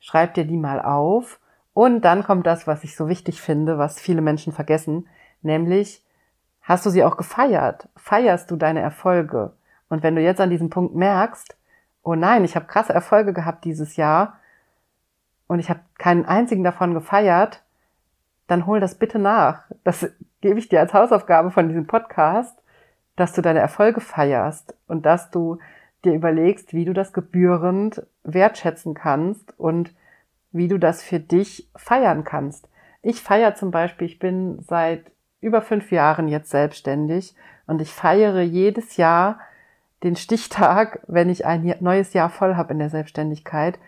Schreib 0.00 0.34
dir 0.34 0.44
die 0.44 0.56
mal 0.56 0.80
auf. 0.80 1.38
Und 1.72 2.02
dann 2.02 2.24
kommt 2.24 2.46
das, 2.46 2.66
was 2.66 2.84
ich 2.84 2.96
so 2.96 3.08
wichtig 3.08 3.40
finde, 3.40 3.78
was 3.78 4.00
viele 4.00 4.22
Menschen 4.22 4.52
vergessen, 4.52 5.08
nämlich 5.40 6.04
hast 6.62 6.84
du 6.84 6.90
sie 6.90 7.04
auch 7.04 7.16
gefeiert? 7.16 7.88
Feierst 7.96 8.50
du 8.50 8.56
deine 8.56 8.80
Erfolge? 8.80 9.52
Und 9.88 10.02
wenn 10.02 10.16
du 10.16 10.22
jetzt 10.22 10.40
an 10.40 10.50
diesem 10.50 10.70
Punkt 10.70 10.94
merkst, 10.94 11.56
oh 12.02 12.14
nein, 12.14 12.44
ich 12.44 12.56
habe 12.56 12.66
krasse 12.66 12.92
Erfolge 12.92 13.32
gehabt 13.32 13.64
dieses 13.64 13.96
Jahr 13.96 14.38
und 15.46 15.58
ich 15.58 15.70
habe 15.70 15.80
keinen 15.98 16.24
einzigen 16.24 16.64
davon 16.64 16.94
gefeiert, 16.94 17.62
dann 18.50 18.66
hol 18.66 18.80
das 18.80 18.96
bitte 18.96 19.18
nach. 19.18 19.64
Das 19.84 20.10
gebe 20.40 20.58
ich 20.58 20.68
dir 20.68 20.80
als 20.80 20.94
Hausaufgabe 20.94 21.50
von 21.50 21.68
diesem 21.68 21.86
Podcast 21.86 22.60
dass 23.20 23.34
du 23.34 23.42
deine 23.42 23.58
Erfolge 23.58 24.00
feierst 24.00 24.74
und 24.86 25.04
dass 25.04 25.30
du 25.30 25.58
dir 26.06 26.14
überlegst, 26.14 26.72
wie 26.72 26.86
du 26.86 26.94
das 26.94 27.12
gebührend 27.12 28.06
wertschätzen 28.24 28.94
kannst 28.94 29.52
und 29.58 29.94
wie 30.52 30.68
du 30.68 30.78
das 30.78 31.02
für 31.02 31.20
dich 31.20 31.68
feiern 31.76 32.24
kannst. 32.24 32.66
Ich 33.02 33.20
feiere 33.20 33.54
zum 33.54 33.70
Beispiel, 33.70 34.06
ich 34.06 34.18
bin 34.18 34.62
seit 34.62 35.12
über 35.42 35.60
fünf 35.60 35.92
Jahren 35.92 36.28
jetzt 36.28 36.48
selbstständig 36.48 37.34
und 37.66 37.82
ich 37.82 37.92
feiere 37.92 38.40
jedes 38.40 38.96
Jahr 38.96 39.38
den 40.02 40.16
Stichtag, 40.16 41.00
wenn 41.06 41.28
ich 41.28 41.44
ein 41.44 41.74
neues 41.80 42.14
Jahr 42.14 42.30
voll 42.30 42.56
habe 42.56 42.72
in 42.72 42.78
der 42.78 42.88
Selbstständigkeit, 42.88 43.78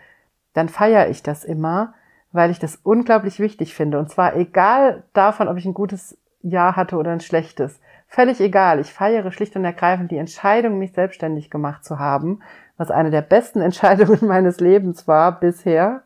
dann 0.53 0.69
feiere 0.69 1.09
ich 1.09 1.23
das 1.23 1.43
immer, 1.43 1.95
weil 2.33 2.51
ich 2.51 2.59
das 2.59 2.75
unglaublich 2.75 3.39
wichtig 3.39 3.73
finde. 3.73 3.99
Und 3.99 4.09
zwar 4.09 4.35
egal 4.35 5.03
davon, 5.13 5.47
ob 5.47 5.55
ich 5.55 5.65
ein 5.65 5.73
gutes 5.73 6.17
Jahr 6.41 6.75
hatte 6.75 6.97
oder 6.97 7.11
ein 7.11 7.21
schlechtes. 7.21 7.79
Völlig 8.07 8.41
egal. 8.41 8.79
Ich 8.79 8.91
feiere 8.91 9.31
schlicht 9.31 9.55
und 9.55 9.63
ergreifend 9.63 10.11
die 10.11 10.17
Entscheidung, 10.17 10.77
mich 10.77 10.91
selbstständig 10.91 11.49
gemacht 11.49 11.85
zu 11.85 11.99
haben, 11.99 12.41
was 12.75 12.91
eine 12.91 13.11
der 13.11 13.21
besten 13.21 13.61
Entscheidungen 13.61 14.27
meines 14.27 14.59
Lebens 14.59 15.07
war 15.07 15.39
bisher. 15.39 16.01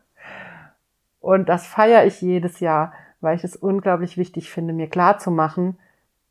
Und 1.18 1.48
das 1.48 1.66
feiere 1.66 2.04
ich 2.04 2.20
jedes 2.20 2.60
Jahr, 2.60 2.92
weil 3.20 3.34
ich 3.34 3.42
es 3.42 3.56
unglaublich 3.56 4.16
wichtig 4.16 4.50
finde, 4.50 4.72
mir 4.72 4.88
klar 4.88 5.18
zu 5.18 5.30
machen, 5.30 5.78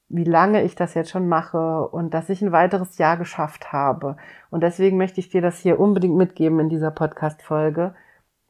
wie 0.09 0.23
lange 0.23 0.63
ich 0.63 0.75
das 0.75 0.93
jetzt 0.93 1.09
schon 1.09 1.27
mache 1.27 1.87
und 1.87 2.13
dass 2.13 2.29
ich 2.29 2.41
ein 2.41 2.53
weiteres 2.53 2.97
Jahr 2.97 3.17
geschafft 3.17 3.73
habe. 3.73 4.15
Und 4.49 4.61
deswegen 4.61 4.97
möchte 4.97 5.19
ich 5.19 5.29
dir 5.29 5.41
das 5.41 5.59
hier 5.59 5.79
unbedingt 5.79 6.15
mitgeben 6.15 6.59
in 6.59 6.69
dieser 6.69 6.91
Podcast-Folge. 6.91 7.93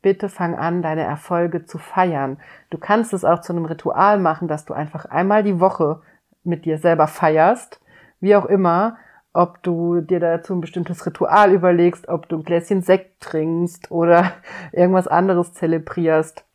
Bitte 0.07 0.29
fang 0.29 0.55
an, 0.55 0.81
deine 0.81 1.01
Erfolge 1.01 1.65
zu 1.65 1.77
feiern. 1.79 2.37
Du 2.69 2.77
kannst 2.77 3.11
es 3.11 3.25
auch 3.25 3.41
zu 3.41 3.51
einem 3.51 3.65
Ritual 3.65 4.19
machen, 4.19 4.47
dass 4.47 4.63
du 4.63 4.73
einfach 4.73 5.03
einmal 5.03 5.43
die 5.43 5.59
Woche 5.59 6.01
mit 6.45 6.63
dir 6.63 6.77
selber 6.77 7.07
feierst, 7.07 7.81
wie 8.21 8.33
auch 8.37 8.45
immer, 8.45 8.95
ob 9.33 9.61
du 9.63 9.99
dir 9.99 10.21
dazu 10.21 10.53
ein 10.53 10.61
bestimmtes 10.61 11.05
Ritual 11.05 11.51
überlegst, 11.51 12.07
ob 12.07 12.29
du 12.29 12.37
ein 12.37 12.43
Gläschen 12.43 12.83
Sekt 12.83 13.19
trinkst 13.19 13.91
oder 13.91 14.31
irgendwas 14.71 15.09
anderes 15.09 15.51
zelebrierst, 15.51 16.45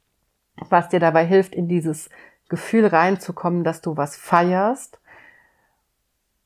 was 0.70 0.88
dir 0.88 0.98
dabei 0.98 1.26
hilft, 1.26 1.54
in 1.54 1.68
dieses 1.68 2.08
Gefühl 2.48 2.86
reinzukommen, 2.86 3.64
dass 3.64 3.82
du 3.82 3.98
was 3.98 4.16
feierst 4.16 4.98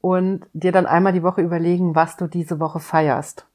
und 0.01 0.45
dir 0.55 0.73
dann 0.73 0.87
einmal 0.87 1.13
die 1.13 1.23
Woche 1.23 1.43
überlegen, 1.43 1.95
was 1.95 2.17
du 2.17 2.27
diese 2.27 2.59
Woche 2.59 2.81
feierst. 2.81 3.47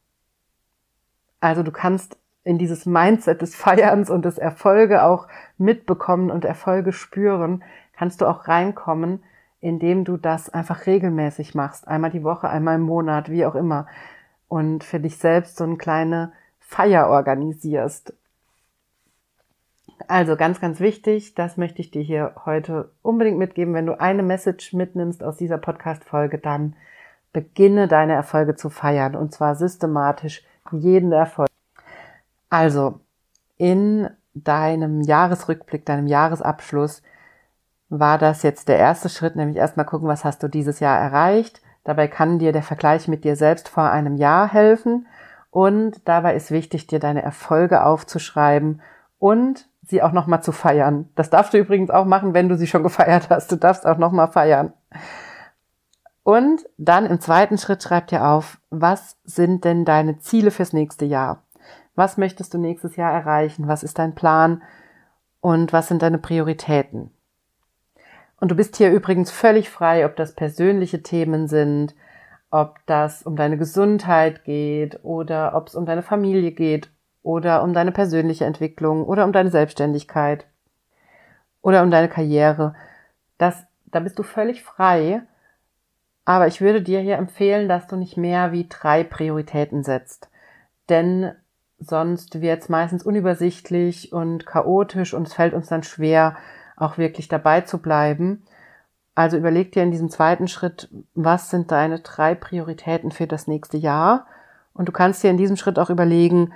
Also 1.41 1.63
du 1.63 1.71
kannst 1.73 2.15
in 2.43 2.57
dieses 2.57 2.85
Mindset 2.85 3.41
des 3.41 3.55
Feierns 3.55 4.09
und 4.09 4.25
des 4.25 4.37
Erfolge 4.37 5.03
auch 5.03 5.27
mitbekommen 5.57 6.31
und 6.31 6.45
Erfolge 6.45 6.91
spüren, 6.91 7.63
kannst 7.95 8.21
du 8.21 8.25
auch 8.25 8.47
reinkommen, 8.47 9.23
indem 9.59 10.05
du 10.05 10.17
das 10.17 10.49
einfach 10.49 10.87
regelmäßig 10.87 11.53
machst, 11.53 11.87
einmal 11.87 12.09
die 12.09 12.23
Woche, 12.23 12.49
einmal 12.49 12.75
im 12.75 12.81
Monat, 12.81 13.29
wie 13.29 13.45
auch 13.45 13.55
immer, 13.55 13.85
und 14.47 14.83
für 14.83 14.99
dich 14.99 15.17
selbst 15.17 15.57
so 15.57 15.63
eine 15.63 15.77
kleine 15.77 16.33
Feier 16.59 17.07
organisierst. 17.07 18.13
Also 20.07 20.35
ganz, 20.35 20.59
ganz 20.59 20.79
wichtig, 20.79 21.35
das 21.35 21.57
möchte 21.57 21.79
ich 21.79 21.91
dir 21.91 22.01
hier 22.01 22.33
heute 22.45 22.91
unbedingt 23.03 23.37
mitgeben. 23.37 23.75
Wenn 23.75 23.85
du 23.85 23.99
eine 23.99 24.23
Message 24.23 24.73
mitnimmst 24.73 25.23
aus 25.23 25.37
dieser 25.37 25.59
Podcast-Folge, 25.59 26.39
dann 26.39 26.75
beginne 27.33 27.87
deine 27.87 28.13
Erfolge 28.13 28.55
zu 28.55 28.69
feiern 28.69 29.15
und 29.15 29.31
zwar 29.31 29.55
systematisch 29.55 30.43
jeden 30.71 31.11
Erfolg. 31.11 31.50
Also 32.51 32.99
in 33.57 34.09
deinem 34.33 35.01
Jahresrückblick, 35.01 35.85
deinem 35.85 36.05
Jahresabschluss 36.05 37.01
war 37.89 38.17
das 38.17 38.43
jetzt 38.43 38.67
der 38.67 38.77
erste 38.77 39.09
Schritt, 39.09 39.35
nämlich 39.35 39.57
erstmal 39.57 39.85
gucken, 39.85 40.07
was 40.07 40.23
hast 40.23 40.43
du 40.43 40.47
dieses 40.47 40.79
Jahr 40.79 40.99
erreicht. 40.99 41.61
Dabei 41.83 42.07
kann 42.07 42.39
dir 42.39 42.51
der 42.51 42.61
Vergleich 42.61 43.07
mit 43.07 43.23
dir 43.23 43.35
selbst 43.35 43.69
vor 43.69 43.89
einem 43.89 44.17
Jahr 44.17 44.51
helfen. 44.51 45.07
Und 45.49 46.07
dabei 46.07 46.35
ist 46.35 46.51
wichtig, 46.51 46.87
dir 46.87 46.99
deine 46.99 47.23
Erfolge 47.23 47.83
aufzuschreiben 47.83 48.81
und 49.17 49.67
sie 49.81 50.03
auch 50.03 50.11
nochmal 50.11 50.43
zu 50.43 50.51
feiern. 50.51 51.09
Das 51.15 51.29
darfst 51.29 51.53
du 51.53 51.57
übrigens 51.57 51.89
auch 51.89 52.05
machen, 52.05 52.33
wenn 52.33 52.49
du 52.49 52.57
sie 52.57 52.67
schon 52.67 52.83
gefeiert 52.83 53.29
hast. 53.29 53.51
Du 53.51 53.55
darfst 53.55 53.85
auch 53.85 53.97
nochmal 53.97 54.27
feiern. 54.27 54.73
Und 56.23 56.65
dann 56.77 57.05
im 57.05 57.19
zweiten 57.19 57.57
Schritt 57.57 57.81
schreib 57.81 58.07
dir 58.07 58.27
auf, 58.27 58.59
was 58.69 59.17
sind 59.23 59.63
denn 59.63 59.85
deine 59.85 60.19
Ziele 60.19 60.51
fürs 60.51 60.73
nächste 60.73 61.05
Jahr? 61.05 61.43
Was 61.95 62.17
möchtest 62.17 62.53
du 62.53 62.57
nächstes 62.57 62.95
Jahr 62.95 63.11
erreichen? 63.13 63.67
Was 63.67 63.83
ist 63.83 63.99
dein 63.99 64.15
Plan? 64.15 64.61
Und 65.39 65.73
was 65.73 65.87
sind 65.87 66.01
deine 66.01 66.17
Prioritäten? 66.19 67.11
Und 68.39 68.49
du 68.49 68.55
bist 68.55 68.75
hier 68.75 68.91
übrigens 68.91 69.31
völlig 69.31 69.69
frei, 69.69 70.05
ob 70.05 70.15
das 70.15 70.33
persönliche 70.33 71.03
Themen 71.03 71.47
sind, 71.47 71.95
ob 72.49 72.79
das 72.85 73.23
um 73.23 73.35
deine 73.35 73.57
Gesundheit 73.57 74.43
geht 74.43 75.03
oder 75.03 75.55
ob 75.55 75.67
es 75.67 75.75
um 75.75 75.85
deine 75.85 76.01
Familie 76.01 76.51
geht 76.51 76.89
oder 77.23 77.63
um 77.63 77.73
deine 77.73 77.91
persönliche 77.91 78.45
Entwicklung 78.45 79.05
oder 79.05 79.25
um 79.25 79.31
deine 79.31 79.51
Selbstständigkeit 79.51 80.47
oder 81.61 81.83
um 81.83 81.91
deine 81.91 82.09
Karriere. 82.09 82.75
Das, 83.37 83.63
da 83.85 83.99
bist 83.99 84.17
du 84.17 84.23
völlig 84.23 84.63
frei. 84.63 85.21
Aber 86.25 86.47
ich 86.47 86.61
würde 86.61 86.81
dir 86.81 86.99
hier 86.99 87.17
empfehlen, 87.17 87.67
dass 87.67 87.87
du 87.87 87.95
nicht 87.95 88.15
mehr 88.15 88.51
wie 88.51 88.67
drei 88.67 89.03
Prioritäten 89.03 89.83
setzt. 89.83 90.29
Denn 90.89 91.31
sonst 91.81 92.41
wird 92.41 92.61
es 92.61 92.69
meistens 92.69 93.03
unübersichtlich 93.03 94.13
und 94.13 94.45
chaotisch 94.45 95.13
und 95.13 95.27
es 95.27 95.33
fällt 95.33 95.53
uns 95.53 95.67
dann 95.67 95.83
schwer, 95.83 96.35
auch 96.77 96.97
wirklich 96.97 97.27
dabei 97.27 97.61
zu 97.61 97.79
bleiben. 97.79 98.43
Also 99.15 99.37
überleg 99.37 99.71
dir 99.71 99.83
in 99.83 99.91
diesem 99.91 100.09
zweiten 100.09 100.47
Schritt, 100.47 100.89
was 101.15 101.49
sind 101.49 101.71
deine 101.71 101.99
drei 101.99 102.35
Prioritäten 102.35 103.11
für 103.11 103.27
das 103.27 103.47
nächste 103.47 103.77
Jahr? 103.77 104.25
Und 104.73 104.87
du 104.87 104.91
kannst 104.91 105.21
dir 105.21 105.29
in 105.29 105.37
diesem 105.37 105.57
Schritt 105.57 105.77
auch 105.79 105.89
überlegen, 105.89 106.53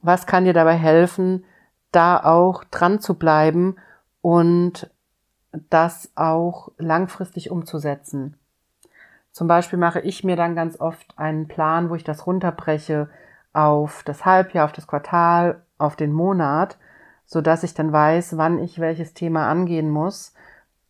was 0.00 0.26
kann 0.26 0.44
dir 0.44 0.54
dabei 0.54 0.74
helfen, 0.74 1.44
da 1.92 2.22
auch 2.22 2.64
dran 2.64 3.00
zu 3.00 3.14
bleiben 3.14 3.76
und 4.22 4.90
das 5.70 6.10
auch 6.14 6.70
langfristig 6.78 7.50
umzusetzen. 7.50 8.38
Zum 9.32 9.48
Beispiel 9.48 9.78
mache 9.78 10.00
ich 10.00 10.24
mir 10.24 10.36
dann 10.36 10.54
ganz 10.54 10.80
oft 10.80 11.18
einen 11.18 11.48
Plan, 11.48 11.90
wo 11.90 11.94
ich 11.94 12.04
das 12.04 12.26
runterbreche 12.26 13.08
auf 13.52 14.02
das 14.04 14.24
Halbjahr, 14.24 14.64
auf 14.64 14.72
das 14.72 14.86
Quartal, 14.86 15.62
auf 15.78 15.96
den 15.96 16.12
Monat 16.12 16.78
so 17.28 17.42
dass 17.42 17.62
ich 17.62 17.74
dann 17.74 17.92
weiß, 17.92 18.38
wann 18.38 18.58
ich 18.58 18.80
welches 18.80 19.12
Thema 19.12 19.50
angehen 19.50 19.90
muss. 19.90 20.32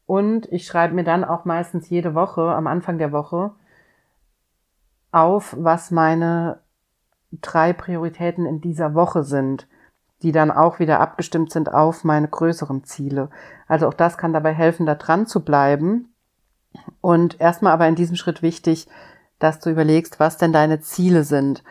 Und 0.07 0.51
ich 0.53 0.67
schreibe 0.67 0.95
mir 0.95 1.03
dann 1.03 1.25
auch 1.25 1.45
meistens 1.45 1.91
jede 1.91 2.15
Woche, 2.15 2.43
am 2.55 2.69
Anfang 2.69 2.97
der 2.97 3.11
Woche, 3.11 3.51
auf, 5.11 5.57
was 5.59 5.91
meine 5.91 6.61
drei 7.33 7.73
Prioritäten 7.73 8.47
in 8.47 8.61
dieser 8.61 8.95
Woche 8.95 9.25
sind, 9.25 9.67
die 10.23 10.31
dann 10.31 10.53
auch 10.53 10.79
wieder 10.79 11.01
abgestimmt 11.01 11.51
sind 11.51 11.75
auf 11.75 12.05
meine 12.05 12.29
größeren 12.29 12.85
Ziele. 12.85 13.31
Also 13.67 13.89
auch 13.89 13.95
das 13.95 14.17
kann 14.17 14.33
dabei 14.33 14.55
helfen, 14.55 14.87
da 14.87 14.95
dran 14.95 15.27
zu 15.27 15.45
bleiben. 15.45 16.15
Und 17.01 17.41
erstmal 17.41 17.73
aber 17.73 17.89
in 17.89 17.97
diesem 17.97 18.15
Schritt 18.15 18.43
wichtig, 18.43 18.87
dass 19.41 19.59
du 19.59 19.71
überlegst, 19.71 20.21
was 20.21 20.37
denn 20.37 20.53
deine 20.53 20.81
Ziele 20.81 21.25
sind 21.25 21.65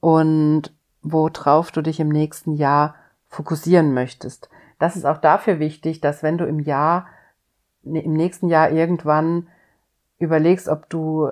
und 0.00 0.74
worauf 1.02 1.70
du 1.70 1.82
dich 1.82 2.00
im 2.00 2.08
nächsten 2.08 2.54
Jahr 2.54 2.94
fokussieren 3.28 3.94
möchtest. 3.94 4.48
Das 4.78 4.96
ist 4.96 5.04
auch 5.04 5.18
dafür 5.18 5.58
wichtig, 5.58 6.00
dass 6.00 6.22
wenn 6.22 6.38
du 6.38 6.46
im 6.46 6.58
Jahr, 6.58 7.06
ne, 7.82 8.02
im 8.02 8.14
nächsten 8.14 8.48
Jahr 8.48 8.70
irgendwann 8.70 9.48
überlegst, 10.18 10.68
ob 10.68 10.88
du 10.90 11.30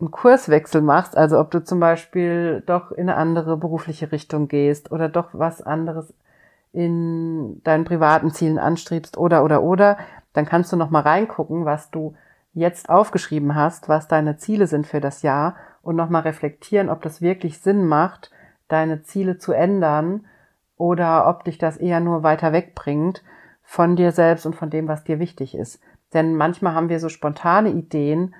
einen 0.00 0.10
Kurswechsel 0.10 0.82
machst, 0.82 1.16
also 1.16 1.38
ob 1.38 1.50
du 1.50 1.62
zum 1.62 1.80
Beispiel 1.80 2.62
doch 2.66 2.90
in 2.92 3.08
eine 3.08 3.16
andere 3.16 3.56
berufliche 3.56 4.12
Richtung 4.12 4.48
gehst 4.48 4.92
oder 4.92 5.08
doch 5.08 5.28
was 5.32 5.62
anderes 5.62 6.12
in 6.72 7.60
deinen 7.64 7.84
privaten 7.84 8.30
Zielen 8.30 8.58
anstrebst 8.58 9.18
oder 9.18 9.44
oder 9.44 9.62
oder, 9.62 9.98
dann 10.32 10.46
kannst 10.46 10.72
du 10.72 10.76
noch 10.76 10.90
mal 10.90 11.02
reingucken, 11.02 11.64
was 11.64 11.90
du 11.90 12.14
jetzt 12.52 12.88
aufgeschrieben 12.88 13.54
hast, 13.54 13.88
was 13.88 14.08
deine 14.08 14.36
Ziele 14.36 14.66
sind 14.66 14.86
für 14.86 15.00
das 15.00 15.22
Jahr 15.22 15.56
und 15.82 15.96
noch 15.96 16.10
mal 16.10 16.20
reflektieren, 16.20 16.88
ob 16.88 17.02
das 17.02 17.22
wirklich 17.22 17.58
Sinn 17.58 17.86
macht, 17.86 18.30
deine 18.68 19.02
Ziele 19.02 19.38
zu 19.38 19.52
ändern 19.52 20.26
oder 20.76 21.28
ob 21.28 21.44
dich 21.44 21.58
das 21.58 21.76
eher 21.76 22.00
nur 22.00 22.22
weiter 22.22 22.52
wegbringt 22.52 23.22
von 23.62 23.96
dir 23.96 24.12
selbst 24.12 24.46
und 24.46 24.56
von 24.56 24.70
dem, 24.70 24.88
was 24.88 25.04
dir 25.04 25.18
wichtig 25.18 25.54
ist. 25.54 25.80
Denn 26.12 26.36
manchmal 26.36 26.74
haben 26.74 26.88
wir 26.88 26.98
so 26.98 27.08
spontane 27.08 27.70
Ideen 27.70 28.34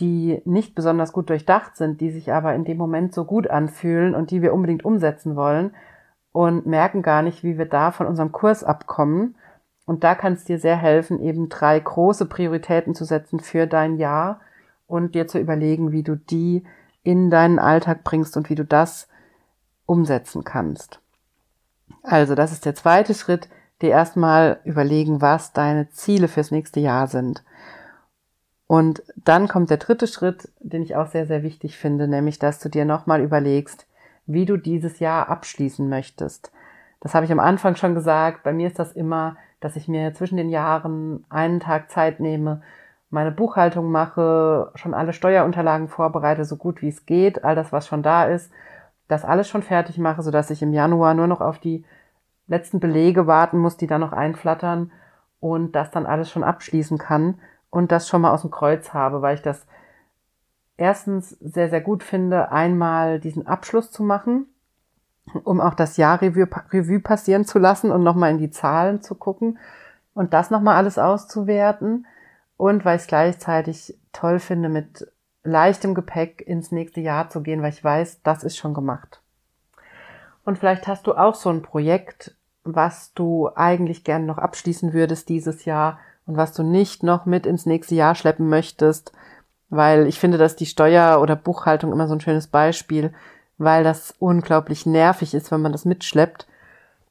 die 0.00 0.42
nicht 0.44 0.74
besonders 0.74 1.12
gut 1.12 1.30
durchdacht 1.30 1.76
sind, 1.76 2.00
die 2.00 2.10
sich 2.10 2.32
aber 2.32 2.54
in 2.54 2.64
dem 2.64 2.76
Moment 2.76 3.14
so 3.14 3.24
gut 3.24 3.48
anfühlen 3.48 4.14
und 4.14 4.30
die 4.30 4.42
wir 4.42 4.52
unbedingt 4.52 4.84
umsetzen 4.84 5.36
wollen 5.36 5.74
und 6.32 6.66
merken 6.66 7.02
gar 7.02 7.22
nicht, 7.22 7.42
wie 7.42 7.56
wir 7.56 7.66
da 7.66 7.90
von 7.92 8.06
unserem 8.06 8.32
Kurs 8.32 8.62
abkommen. 8.62 9.36
Und 9.86 10.04
da 10.04 10.14
kann 10.14 10.34
es 10.34 10.44
dir 10.44 10.58
sehr 10.58 10.76
helfen, 10.76 11.20
eben 11.20 11.48
drei 11.48 11.78
große 11.80 12.26
Prioritäten 12.26 12.94
zu 12.94 13.04
setzen 13.04 13.40
für 13.40 13.66
dein 13.66 13.96
Jahr 13.96 14.40
und 14.86 15.14
dir 15.14 15.26
zu 15.26 15.38
überlegen, 15.38 15.92
wie 15.92 16.02
du 16.02 16.16
die 16.16 16.64
in 17.02 17.30
deinen 17.30 17.58
Alltag 17.58 18.04
bringst 18.04 18.36
und 18.36 18.50
wie 18.50 18.54
du 18.54 18.64
das 18.64 19.08
umsetzen 19.86 20.44
kannst. 20.44 21.00
Also, 22.02 22.34
das 22.34 22.52
ist 22.52 22.64
der 22.64 22.74
zweite 22.74 23.14
Schritt, 23.14 23.48
dir 23.82 23.90
erstmal 23.90 24.60
überlegen, 24.64 25.20
was 25.20 25.52
deine 25.52 25.90
Ziele 25.90 26.28
fürs 26.28 26.50
nächste 26.50 26.80
Jahr 26.80 27.06
sind. 27.06 27.44
Und 28.66 29.02
dann 29.16 29.46
kommt 29.48 29.70
der 29.70 29.76
dritte 29.76 30.06
Schritt, 30.06 30.48
den 30.58 30.82
ich 30.82 30.96
auch 30.96 31.06
sehr, 31.06 31.26
sehr 31.26 31.42
wichtig 31.42 31.76
finde, 31.76 32.08
nämlich, 32.08 32.38
dass 32.38 32.58
du 32.58 32.68
dir 32.68 32.84
nochmal 32.84 33.20
überlegst, 33.20 33.86
wie 34.26 34.44
du 34.44 34.56
dieses 34.56 34.98
Jahr 34.98 35.28
abschließen 35.28 35.88
möchtest. 35.88 36.50
Das 37.00 37.14
habe 37.14 37.24
ich 37.24 37.32
am 37.32 37.38
Anfang 37.38 37.76
schon 37.76 37.94
gesagt. 37.94 38.42
Bei 38.42 38.52
mir 38.52 38.66
ist 38.66 38.78
das 38.78 38.92
immer, 38.92 39.36
dass 39.60 39.76
ich 39.76 39.86
mir 39.86 40.14
zwischen 40.14 40.36
den 40.36 40.48
Jahren 40.48 41.24
einen 41.28 41.60
Tag 41.60 41.90
Zeit 41.90 42.18
nehme, 42.18 42.62
meine 43.10 43.30
Buchhaltung 43.30 43.90
mache, 43.90 44.72
schon 44.74 44.94
alle 44.94 45.12
Steuerunterlagen 45.12 45.88
vorbereite, 45.88 46.44
so 46.44 46.56
gut 46.56 46.82
wie 46.82 46.88
es 46.88 47.06
geht, 47.06 47.44
all 47.44 47.54
das, 47.54 47.72
was 47.72 47.86
schon 47.86 48.02
da 48.02 48.24
ist, 48.24 48.50
das 49.08 49.24
alles 49.24 49.48
schon 49.48 49.62
fertig 49.62 49.98
mache, 49.98 50.22
sodass 50.22 50.50
ich 50.50 50.62
im 50.62 50.72
Januar 50.72 51.14
nur 51.14 51.26
noch 51.26 51.40
auf 51.40 51.58
die 51.58 51.84
letzten 52.48 52.80
Belege 52.80 53.26
warten 53.26 53.58
muss, 53.58 53.76
die 53.76 53.86
dann 53.86 54.00
noch 54.00 54.12
einflattern 54.12 54.90
und 55.40 55.72
das 55.72 55.90
dann 55.90 56.06
alles 56.06 56.30
schon 56.30 56.44
abschließen 56.44 56.98
kann 56.98 57.38
und 57.70 57.92
das 57.92 58.08
schon 58.08 58.20
mal 58.20 58.32
aus 58.32 58.42
dem 58.42 58.50
Kreuz 58.50 58.92
habe, 58.92 59.22
weil 59.22 59.34
ich 59.34 59.42
das 59.42 59.66
erstens 60.76 61.30
sehr, 61.30 61.70
sehr 61.70 61.80
gut 61.80 62.02
finde, 62.02 62.50
einmal 62.50 63.20
diesen 63.20 63.46
Abschluss 63.46 63.90
zu 63.90 64.02
machen, 64.02 64.46
um 65.44 65.60
auch 65.60 65.74
das 65.74 65.96
Jahr 65.96 66.20
Revue, 66.20 66.48
Revue 66.72 67.00
passieren 67.00 67.44
zu 67.44 67.58
lassen 67.58 67.90
und 67.90 68.02
nochmal 68.02 68.30
in 68.30 68.38
die 68.38 68.50
Zahlen 68.50 69.02
zu 69.02 69.14
gucken 69.14 69.58
und 70.14 70.34
das 70.34 70.50
nochmal 70.50 70.76
alles 70.76 70.98
auszuwerten 70.98 72.06
und 72.56 72.84
weil 72.84 72.96
ich 72.96 73.02
es 73.02 73.08
gleichzeitig 73.08 73.98
toll 74.12 74.38
finde, 74.38 74.68
mit 74.68 75.06
leichtem 75.44 75.94
Gepäck 75.94 76.42
ins 76.46 76.72
nächste 76.72 77.00
Jahr 77.00 77.28
zu 77.28 77.42
gehen, 77.42 77.62
weil 77.62 77.72
ich 77.72 77.82
weiß, 77.82 78.22
das 78.22 78.44
ist 78.44 78.56
schon 78.56 78.74
gemacht. 78.74 79.22
Und 80.44 80.58
vielleicht 80.58 80.86
hast 80.86 81.06
du 81.06 81.14
auch 81.14 81.34
so 81.34 81.50
ein 81.50 81.62
Projekt, 81.62 82.36
was 82.64 83.12
du 83.14 83.50
eigentlich 83.54 84.04
gern 84.04 84.26
noch 84.26 84.38
abschließen 84.38 84.92
würdest 84.92 85.28
dieses 85.28 85.64
Jahr 85.64 85.98
und 86.26 86.36
was 86.36 86.52
du 86.52 86.62
nicht 86.62 87.02
noch 87.02 87.26
mit 87.26 87.46
ins 87.46 87.66
nächste 87.66 87.94
Jahr 87.94 88.14
schleppen 88.14 88.48
möchtest, 88.48 89.12
weil 89.68 90.06
ich 90.06 90.18
finde, 90.18 90.38
dass 90.38 90.56
die 90.56 90.66
Steuer- 90.66 91.20
oder 91.20 91.36
Buchhaltung 91.36 91.92
immer 91.92 92.08
so 92.08 92.14
ein 92.14 92.20
schönes 92.20 92.48
Beispiel, 92.48 93.12
weil 93.58 93.84
das 93.84 94.14
unglaublich 94.18 94.86
nervig 94.86 95.34
ist, 95.34 95.50
wenn 95.50 95.62
man 95.62 95.72
das 95.72 95.84
mitschleppt, 95.84 96.46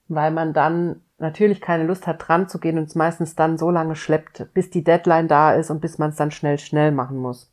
weil 0.07 0.31
man 0.31 0.53
dann 0.53 1.01
natürlich 1.17 1.61
keine 1.61 1.83
Lust 1.85 2.07
hat, 2.07 2.27
dran 2.27 2.49
zu 2.49 2.59
gehen 2.59 2.77
und 2.77 2.85
es 2.85 2.95
meistens 2.95 3.35
dann 3.35 3.57
so 3.57 3.71
lange 3.71 3.95
schleppt, 3.95 4.47
bis 4.53 4.69
die 4.69 4.83
Deadline 4.83 5.27
da 5.27 5.53
ist 5.53 5.69
und 5.69 5.79
bis 5.81 5.97
man 5.97 6.09
es 6.09 6.17
dann 6.17 6.31
schnell, 6.31 6.59
schnell 6.59 6.91
machen 6.91 7.17
muss. 7.17 7.51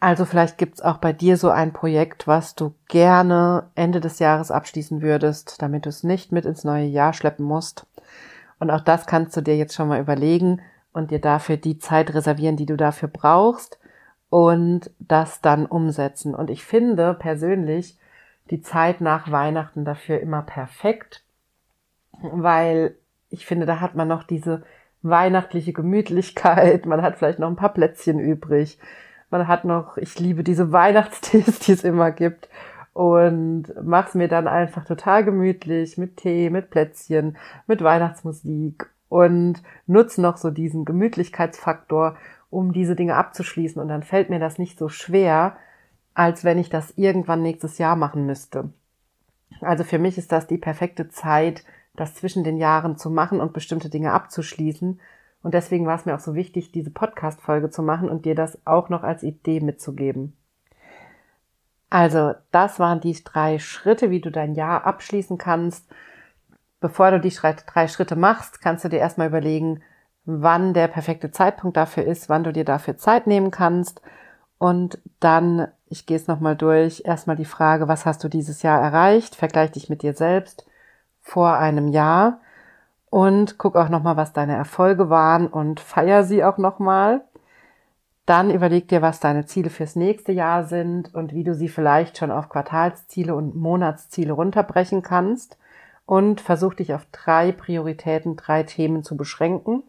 Also 0.00 0.26
vielleicht 0.26 0.58
gibt's 0.58 0.82
auch 0.82 0.98
bei 0.98 1.14
dir 1.14 1.38
so 1.38 1.48
ein 1.48 1.72
Projekt, 1.72 2.26
was 2.26 2.54
du 2.54 2.74
gerne 2.88 3.70
Ende 3.74 4.00
des 4.00 4.18
Jahres 4.18 4.50
abschließen 4.50 5.00
würdest, 5.00 5.62
damit 5.62 5.86
du 5.86 5.88
es 5.88 6.04
nicht 6.04 6.30
mit 6.30 6.44
ins 6.44 6.62
neue 6.62 6.84
Jahr 6.84 7.14
schleppen 7.14 7.46
musst. 7.46 7.86
Und 8.58 8.70
auch 8.70 8.82
das 8.82 9.06
kannst 9.06 9.34
du 9.34 9.40
dir 9.40 9.56
jetzt 9.56 9.74
schon 9.74 9.88
mal 9.88 10.00
überlegen 10.00 10.60
und 10.92 11.10
dir 11.10 11.20
dafür 11.20 11.56
die 11.56 11.78
Zeit 11.78 12.12
reservieren, 12.12 12.56
die 12.56 12.66
du 12.66 12.76
dafür 12.76 13.08
brauchst 13.08 13.78
und 14.28 14.90
das 14.98 15.40
dann 15.40 15.64
umsetzen. 15.64 16.34
Und 16.34 16.50
ich 16.50 16.64
finde 16.64 17.14
persönlich 17.14 17.98
die 18.50 18.60
Zeit 18.60 19.00
nach 19.00 19.30
Weihnachten 19.30 19.86
dafür 19.86 20.20
immer 20.20 20.42
perfekt, 20.42 21.23
weil 22.22 22.96
ich 23.28 23.46
finde, 23.46 23.66
da 23.66 23.80
hat 23.80 23.94
man 23.94 24.08
noch 24.08 24.22
diese 24.22 24.62
weihnachtliche 25.02 25.72
Gemütlichkeit, 25.72 26.86
man 26.86 27.02
hat 27.02 27.16
vielleicht 27.16 27.38
noch 27.38 27.48
ein 27.48 27.56
paar 27.56 27.74
Plätzchen 27.74 28.18
übrig, 28.18 28.78
man 29.30 29.48
hat 29.48 29.64
noch, 29.64 29.96
ich 29.96 30.18
liebe 30.18 30.44
diese 30.44 30.72
Weihnachtstees, 30.72 31.58
die 31.60 31.72
es 31.72 31.84
immer 31.84 32.10
gibt. 32.10 32.48
Und 32.92 33.74
mach's 33.82 34.14
mir 34.14 34.28
dann 34.28 34.46
einfach 34.46 34.84
total 34.84 35.24
gemütlich 35.24 35.98
mit 35.98 36.18
Tee, 36.18 36.48
mit 36.48 36.70
Plätzchen, 36.70 37.36
mit 37.66 37.82
Weihnachtsmusik 37.82 38.88
und 39.08 39.62
nutze 39.86 40.22
noch 40.22 40.36
so 40.36 40.50
diesen 40.50 40.84
Gemütlichkeitsfaktor, 40.84 42.16
um 42.50 42.72
diese 42.72 42.94
Dinge 42.94 43.16
abzuschließen. 43.16 43.82
Und 43.82 43.88
dann 43.88 44.04
fällt 44.04 44.30
mir 44.30 44.38
das 44.38 44.58
nicht 44.58 44.78
so 44.78 44.88
schwer, 44.88 45.56
als 46.14 46.44
wenn 46.44 46.58
ich 46.58 46.70
das 46.70 46.92
irgendwann 46.96 47.42
nächstes 47.42 47.78
Jahr 47.78 47.96
machen 47.96 48.26
müsste. 48.26 48.70
Also 49.60 49.82
für 49.82 49.98
mich 49.98 50.16
ist 50.16 50.30
das 50.30 50.46
die 50.46 50.58
perfekte 50.58 51.08
Zeit, 51.08 51.64
das 51.96 52.14
zwischen 52.14 52.44
den 52.44 52.56
Jahren 52.56 52.96
zu 52.96 53.10
machen 53.10 53.40
und 53.40 53.52
bestimmte 53.52 53.88
Dinge 53.88 54.12
abzuschließen. 54.12 55.00
Und 55.42 55.54
deswegen 55.54 55.86
war 55.86 55.96
es 55.96 56.06
mir 56.06 56.14
auch 56.14 56.20
so 56.20 56.34
wichtig, 56.34 56.72
diese 56.72 56.90
Podcast-Folge 56.90 57.70
zu 57.70 57.82
machen 57.82 58.08
und 58.08 58.24
dir 58.24 58.34
das 58.34 58.58
auch 58.66 58.88
noch 58.88 59.02
als 59.02 59.22
Idee 59.22 59.60
mitzugeben. 59.60 60.36
Also, 61.90 62.32
das 62.50 62.80
waren 62.80 63.00
die 63.00 63.14
drei 63.22 63.58
Schritte, 63.58 64.10
wie 64.10 64.20
du 64.20 64.30
dein 64.30 64.54
Jahr 64.54 64.84
abschließen 64.84 65.38
kannst. 65.38 65.88
Bevor 66.80 67.12
du 67.12 67.20
die 67.20 67.32
drei 67.66 67.86
Schritte 67.86 68.16
machst, 68.16 68.60
kannst 68.60 68.84
du 68.84 68.88
dir 68.88 68.98
erstmal 68.98 69.28
überlegen, 69.28 69.82
wann 70.24 70.74
der 70.74 70.88
perfekte 70.88 71.30
Zeitpunkt 71.30 71.76
dafür 71.76 72.04
ist, 72.04 72.28
wann 72.28 72.42
du 72.42 72.52
dir 72.52 72.64
dafür 72.64 72.96
Zeit 72.96 73.26
nehmen 73.26 73.50
kannst. 73.50 74.00
Und 74.58 74.98
dann, 75.20 75.68
ich 75.86 76.06
gehe 76.06 76.16
es 76.16 76.26
nochmal 76.26 76.56
durch, 76.56 77.02
erstmal 77.04 77.36
die 77.36 77.44
Frage, 77.44 77.86
was 77.86 78.06
hast 78.06 78.24
du 78.24 78.28
dieses 78.28 78.62
Jahr 78.62 78.80
erreicht? 78.80 79.36
Vergleich 79.36 79.70
dich 79.70 79.88
mit 79.88 80.02
dir 80.02 80.14
selbst 80.14 80.66
vor 81.24 81.54
einem 81.54 81.88
Jahr 81.88 82.40
und 83.10 83.58
guck 83.58 83.74
auch 83.74 83.88
nochmal, 83.88 84.16
was 84.16 84.32
deine 84.32 84.54
Erfolge 84.54 85.10
waren 85.10 85.48
und 85.48 85.80
feier 85.80 86.22
sie 86.22 86.44
auch 86.44 86.58
nochmal. 86.58 87.24
Dann 88.26 88.50
überleg 88.50 88.88
dir, 88.88 89.02
was 89.02 89.20
deine 89.20 89.46
Ziele 89.46 89.70
fürs 89.70 89.96
nächste 89.96 90.32
Jahr 90.32 90.64
sind 90.64 91.12
und 91.14 91.32
wie 91.32 91.42
du 91.42 91.54
sie 91.54 91.68
vielleicht 91.68 92.18
schon 92.18 92.30
auf 92.30 92.48
Quartalsziele 92.48 93.34
und 93.34 93.56
Monatsziele 93.56 94.32
runterbrechen 94.32 95.02
kannst 95.02 95.58
und 96.06 96.40
versuch 96.40 96.74
dich 96.74 96.94
auf 96.94 97.06
drei 97.10 97.52
Prioritäten, 97.52 98.36
drei 98.36 98.62
Themen 98.62 99.02
zu 99.02 99.16
beschränken. 99.16 99.82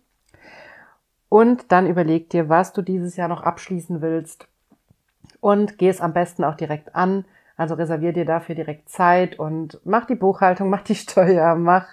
Und 1.27 1.71
dann 1.71 1.87
überleg 1.87 2.29
dir, 2.29 2.47
was 2.47 2.71
du 2.71 2.81
dieses 2.81 3.17
Jahr 3.17 3.27
noch 3.27 3.43
abschließen 3.43 4.01
willst 4.01 4.47
und 5.41 5.77
geh 5.77 5.89
es 5.89 5.99
am 5.99 6.13
besten 6.13 6.43
auch 6.43 6.55
direkt 6.55 6.95
an. 6.95 7.25
Also 7.57 7.75
reservier 7.75 8.13
dir 8.13 8.25
dafür 8.25 8.55
direkt 8.55 8.89
Zeit 8.89 9.39
und 9.39 9.79
mach 9.83 10.05
die 10.05 10.15
Buchhaltung, 10.15 10.69
mach 10.71 10.81
die 10.81 10.95
Steuer, 10.95 11.55
mach 11.55 11.87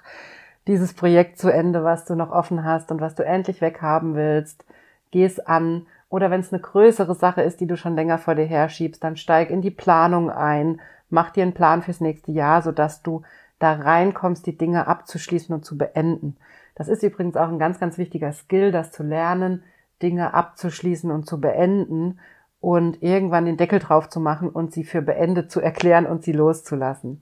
dieses 0.67 0.95
Projekt 0.95 1.39
zu 1.39 1.51
Ende, 1.51 1.85
was 1.85 2.05
du 2.05 2.15
noch 2.15 2.31
offen 2.31 2.65
hast 2.65 2.91
und 2.91 3.01
was 3.01 3.15
du 3.15 3.25
endlich 3.25 3.61
weghaben 3.61 4.15
willst. 4.15 4.65
Geh 5.11 5.25
es 5.25 5.41
an. 5.41 5.87
Oder 6.09 6.31
wenn 6.31 6.41
es 6.41 6.53
eine 6.53 6.63
größere 6.63 7.15
Sache 7.15 7.43
ist, 7.43 7.61
die 7.61 7.67
du 7.67 7.77
schon 7.77 7.97
länger 7.97 8.19
vor 8.19 8.35
dir 8.35 8.45
herschiebst, 8.45 9.03
dann 9.03 9.17
steig 9.17 9.51
in 9.51 9.63
die 9.63 9.71
Planung 9.71 10.31
ein. 10.31 10.81
Mach 11.11 11.31
dir 11.31 11.43
einen 11.43 11.55
Plan 11.55 11.83
fürs 11.83 12.01
nächste 12.01 12.33
Jahr, 12.33 12.63
sodass 12.63 13.03
du 13.03 13.23
da 13.59 13.73
reinkommst, 13.73 14.47
die 14.47 14.59
Dinge 14.59 14.87
abzuschließen 14.87 15.55
und 15.55 15.65
zu 15.65 15.79
beenden. 15.79 16.37
Das 16.75 16.89
ist 16.89 17.03
übrigens 17.03 17.37
auch 17.37 17.49
ein 17.49 17.59
ganz, 17.59 17.79
ganz 17.79 17.99
wichtiger 17.99 18.33
Skill, 18.33 18.73
das 18.73 18.93
zu 18.93 19.03
lernen, 19.03 19.63
Dinge 20.03 20.35
abzuschließen 20.35 21.11
und 21.11 21.27
zu 21.27 21.41
beenden 21.41 22.19
und 22.63 23.03
irgendwann 23.03 23.45
den 23.45 23.57
Deckel 23.57 23.81
drauf 23.81 24.09
zu 24.09 24.21
machen 24.21 24.49
und 24.49 24.73
sie 24.73 24.85
für 24.85 25.03
beendet 25.03 25.51
zu 25.51 25.61
erklären 25.61 26.07
und 26.07 26.23
sie 26.23 26.33
loszulassen. 26.33 27.21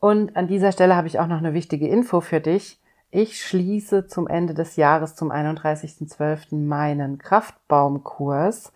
Und 0.00 0.34
an 0.36 0.48
dieser 0.48 0.72
Stelle 0.72 0.96
habe 0.96 1.06
ich 1.06 1.20
auch 1.20 1.26
noch 1.26 1.36
eine 1.36 1.52
wichtige 1.52 1.86
Info 1.86 2.22
für 2.22 2.40
dich. 2.40 2.80
Ich 3.10 3.44
schließe 3.44 4.06
zum 4.06 4.26
Ende 4.26 4.54
des 4.54 4.76
Jahres, 4.76 5.14
zum 5.16 5.30
31.12. 5.30 6.56
meinen 6.56 7.18
Kraftbaumkurs. 7.18 8.72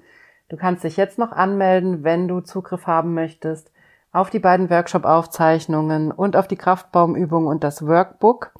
Du 0.50 0.59
kannst 0.59 0.85
dich 0.85 0.98
jetzt 0.98 1.18
noch 1.18 1.33
anmelden, 1.33 2.04
wenn 2.04 2.28
du 2.28 2.40
Zugriff 2.40 2.87
haben 2.87 3.14
möchtest 3.14 3.70
auf 4.12 4.28
die 4.28 4.40
beiden 4.40 4.68
Workshop-Aufzeichnungen 4.68 6.12
und 6.12 6.37
auf 6.37 6.46
die 6.46 6.57
Kraftbaumübung 6.57 7.46
und 7.46 7.64
das 7.64 7.87
Workbook. 7.87 8.52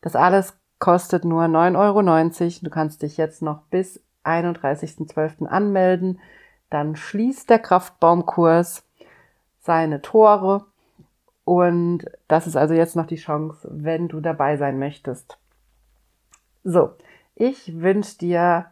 Das 0.00 0.16
alles 0.16 0.56
kostet 0.78 1.26
nur 1.26 1.44
9,90 1.44 1.76
Euro. 1.78 2.64
Du 2.64 2.70
kannst 2.70 3.02
dich 3.02 3.18
jetzt 3.18 3.42
noch 3.42 3.62
bis 3.64 4.00
31.12. 4.26 5.46
anmelden. 5.46 6.20
Dann 6.70 6.96
schließt 6.96 7.48
der 7.48 7.58
Kraftbaumkurs 7.58 8.84
seine 9.60 10.02
Tore. 10.02 10.64
Und 11.44 12.06
das 12.28 12.46
ist 12.46 12.56
also 12.56 12.74
jetzt 12.74 12.96
noch 12.96 13.06
die 13.06 13.16
Chance, 13.16 13.68
wenn 13.70 14.08
du 14.08 14.20
dabei 14.20 14.56
sein 14.56 14.78
möchtest. 14.78 15.38
So, 16.64 16.90
ich 17.36 17.80
wünsche 17.80 18.18
dir 18.18 18.66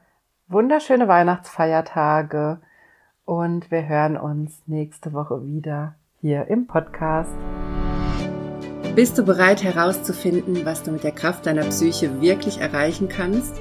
wunderschöne 0.49 1.07
Weihnachtsfeiertage 1.07 2.61
und 3.25 3.71
wir 3.71 3.87
hören 3.87 4.17
uns 4.17 4.63
nächste 4.67 5.13
Woche 5.13 5.45
wieder 5.47 5.95
hier 6.21 6.49
im 6.49 6.67
Podcast. 6.67 7.35
Bist 8.95 9.19
du 9.19 9.25
bereit 9.25 9.63
herauszufinden, 9.63 10.65
was 10.65 10.83
du 10.83 10.93
mit 10.93 11.05
der 11.05 11.13
Kraft 11.13 11.47
deiner 11.47 11.65
Psyche 11.65 12.21
wirklich 12.21 12.61
erreichen 12.61 13.09
kannst? 13.09 13.61